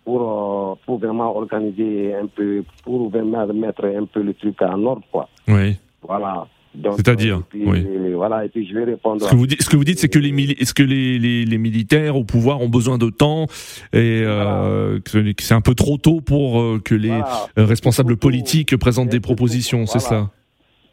pour, 0.09 0.21
euh, 0.21 0.75
pour 0.85 0.97
vraiment 0.97 1.37
organiser 1.37 2.15
un 2.15 2.25
peu, 2.25 2.63
pour 2.83 3.09
vraiment 3.09 3.45
mettre 3.53 3.85
un 3.85 4.05
peu 4.05 4.23
le 4.23 4.33
truc 4.33 4.59
en 4.63 4.83
ordre, 4.83 5.03
quoi. 5.11 5.29
Oui. 5.47 5.77
Voilà. 6.01 6.47
C'est-à-dire, 6.95 7.41
oui. 7.53 8.13
Voilà, 8.15 8.45
et 8.45 8.49
puis 8.49 8.67
je 8.67 8.73
vais 8.75 8.85
répondre. 8.85 9.21
Ce 9.21 9.29
que 9.29 9.35
vous 9.35 9.47
dites, 9.47 9.61
ce 9.61 9.69
que 9.69 9.75
vous 9.75 9.83
dites, 9.83 9.99
c'est 9.99 10.09
que 10.09 10.19
les, 10.19 10.31
mili 10.31 10.55
ce 10.63 10.73
que 10.73 10.83
les, 10.83 11.19
les, 11.19 11.45
les, 11.45 11.57
militaires 11.57 12.15
au 12.15 12.23
pouvoir 12.23 12.61
ont 12.61 12.69
besoin 12.69 12.97
de 12.97 13.09
temps 13.09 13.45
et 13.91 14.21
euh, 14.23 14.99
que 14.99 15.33
c'est 15.39 15.55
un 15.55 15.61
peu 15.61 15.73
trop 15.73 15.97
tôt 15.97 16.21
pour 16.21 16.59
euh, 16.59 16.79
que 16.83 16.95
les 16.95 17.09
voilà. 17.09 17.47
responsables 17.57 18.17
politiques 18.17 18.77
présentent 18.77 19.09
des 19.09 19.19
propositions, 19.19 19.87
c'est 19.87 19.99
voilà. 19.99 20.25
ça 20.25 20.31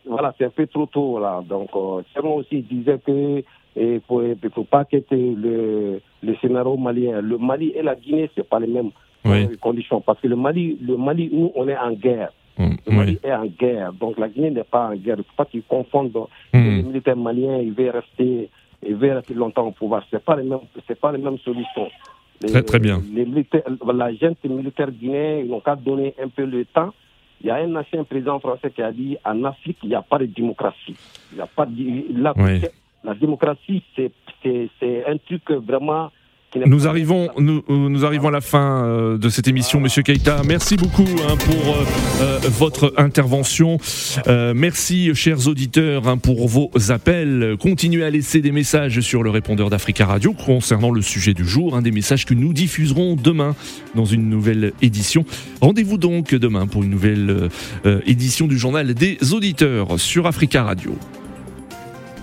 Voilà, 0.09 0.35
c'est 0.39 0.47
un 0.47 0.51
peu 0.51 0.67
trop 0.67 0.87
tôt 0.87 1.21
là. 1.21 1.43
Donc, 1.47 1.69
euh, 1.75 2.03
moi 2.23 2.37
aussi 2.37 2.63
disait 2.63 2.99
que 3.07 3.43
et 3.77 4.01
pour, 4.09 4.23
pour 4.55 4.67
pas 4.67 4.87
quitter 4.87 5.35
le, 5.37 6.01
le 6.23 6.35
scénario 6.41 6.77
malien, 6.79 7.21
le 7.21 7.37
Mali 7.37 7.73
et 7.77 7.83
la 7.83 7.95
Guinée, 7.95 8.31
c'est 8.35 8.49
pas 8.49 8.59
les 8.59 8.67
mêmes 8.67 8.91
oui. 9.27 9.57
conditions. 9.59 10.01
Parce 10.01 10.21
que 10.21 10.29
le 10.29 10.37
Mali, 10.37 10.79
le 10.81 10.97
Mali, 10.97 11.31
nous, 11.33 11.53
on 11.55 11.69
est 11.69 11.77
en 11.77 11.93
guerre. 11.93 12.31
Mmh, 12.59 12.75
le 12.87 12.93
Mali 12.93 13.19
oui. 13.23 13.29
est 13.29 13.35
en 13.35 13.47
guerre. 13.47 13.93
Donc 13.93 14.19
la 14.19 14.29
Guinée 14.29 14.51
n'est 14.51 14.65
pas 14.65 14.89
en 14.89 14.95
guerre. 14.95 15.17
Il 15.17 15.19
ne 15.19 15.23
faut 15.25 15.37
pas 15.37 15.45
qu'ils 15.45 15.63
confondent. 15.63 16.17
Mmh. 16.53 16.59
Les 16.59 16.83
militaires 16.83 17.17
maliens, 17.17 17.59
ils 17.59 17.73
veulent 17.73 17.91
rester, 17.91 18.49
ils 18.87 18.95
veulent 18.95 19.17
rester 19.17 19.35
longtemps 19.35 19.67
au 19.67 19.73
pouvoir. 19.73 20.05
Ce 20.11 20.17
n'est 20.17 20.23
pas, 20.23 20.37
les 20.37 20.45
mêmes, 20.45 20.61
pas 21.01 21.13
les 21.13 21.19
mêmes 21.19 21.39
solutions. 21.39 21.89
Les, 22.43 22.49
très, 22.49 22.63
très 22.63 22.79
bien. 22.79 23.03
Les 23.15 23.25
militaires, 23.25 23.63
la 23.95 24.15
gente 24.15 24.45
militaire 24.45 24.91
guinéenne, 24.91 25.47
ils 25.47 25.51
n'ont 25.51 25.61
qu'à 25.61 25.77
donner 25.77 26.15
un 26.23 26.29
peu 26.29 26.45
le 26.45 26.65
temps. 26.67 26.93
Il 27.41 27.49
y 27.49 27.51
a 27.51 27.57
un 27.57 27.77
ancien 27.77 28.05
président 28.05 28.41
français 28.41 28.71
qui 28.71 28.83
a 28.83 28.93
dit 28.93 29.17
en 29.25 29.45
Afrique, 29.45 29.79
il 29.83 29.91
n'y 29.91 29.95
a 29.95 30.03
pas 30.03 30.19
de 30.19 30.27
démocratie. 30.27 30.97
Il 31.33 31.37
n'y 31.37 31.41
a 31.41 31.47
pas 31.47 31.67
de, 31.67 32.21
la, 32.21 32.33
oui. 32.37 32.63
la 33.05 33.15
démocratie, 33.15 33.83
c'est 33.95 35.07
un 35.07 35.17
truc 35.19 35.51
vraiment 35.51 36.11
nous 36.55 36.87
arrivons, 36.87 37.29
nous, 37.39 37.63
nous, 37.69 38.05
arrivons 38.05 38.29
à 38.29 38.31
la 38.31 38.41
fin 38.41 38.85
euh, 38.85 39.19
de 39.19 39.29
cette 39.29 39.49
émission, 39.49 39.81
Monsieur 39.81 40.03
Keita. 40.03 40.43
Merci 40.47 40.77
beaucoup 40.77 41.03
hein, 41.03 41.37
pour 41.37 41.77
euh, 42.21 42.39
votre 42.49 42.95
intervention. 42.97 43.79
Euh, 44.29 44.55
merci, 44.55 45.15
chers 45.15 45.49
auditeurs, 45.49 46.09
hein, 46.09 46.19
pour 46.19 46.49
vos 46.49 46.71
appels. 46.89 47.57
Continuez 47.61 48.05
à 48.05 48.11
laisser 48.11 48.41
des 48.41 48.53
messages 48.53 49.01
sur 49.01 49.23
le 49.23 49.31
répondeur 49.31 49.71
d'Africa 49.71 50.07
Radio 50.07 50.33
concernant 50.33 50.91
le 50.91 51.03
sujet 51.03 51.35
du 51.35 51.45
jour, 51.45 51.77
hein, 51.77 51.83
des 51.83 51.93
messages 51.93 52.25
que 52.25 52.35
nous 52.35 52.53
diffuserons 52.53 53.17
demain 53.17 53.55
dans 53.95 54.07
une 54.07 54.31
nouvelle 54.31 54.73
édition. 54.81 55.25
Rendez-vous 55.61 55.99
donc 55.99 56.35
demain 56.35 56.67
pour 56.67 56.85
une 56.85 56.91
nouvelle 56.91 57.49
édition 58.07 58.47
du 58.47 58.59
journal 58.59 58.95
des 58.95 59.19
auditeurs 59.33 59.99
sur 59.99 60.27
Africa 60.27 60.63
Radio. 60.63 60.97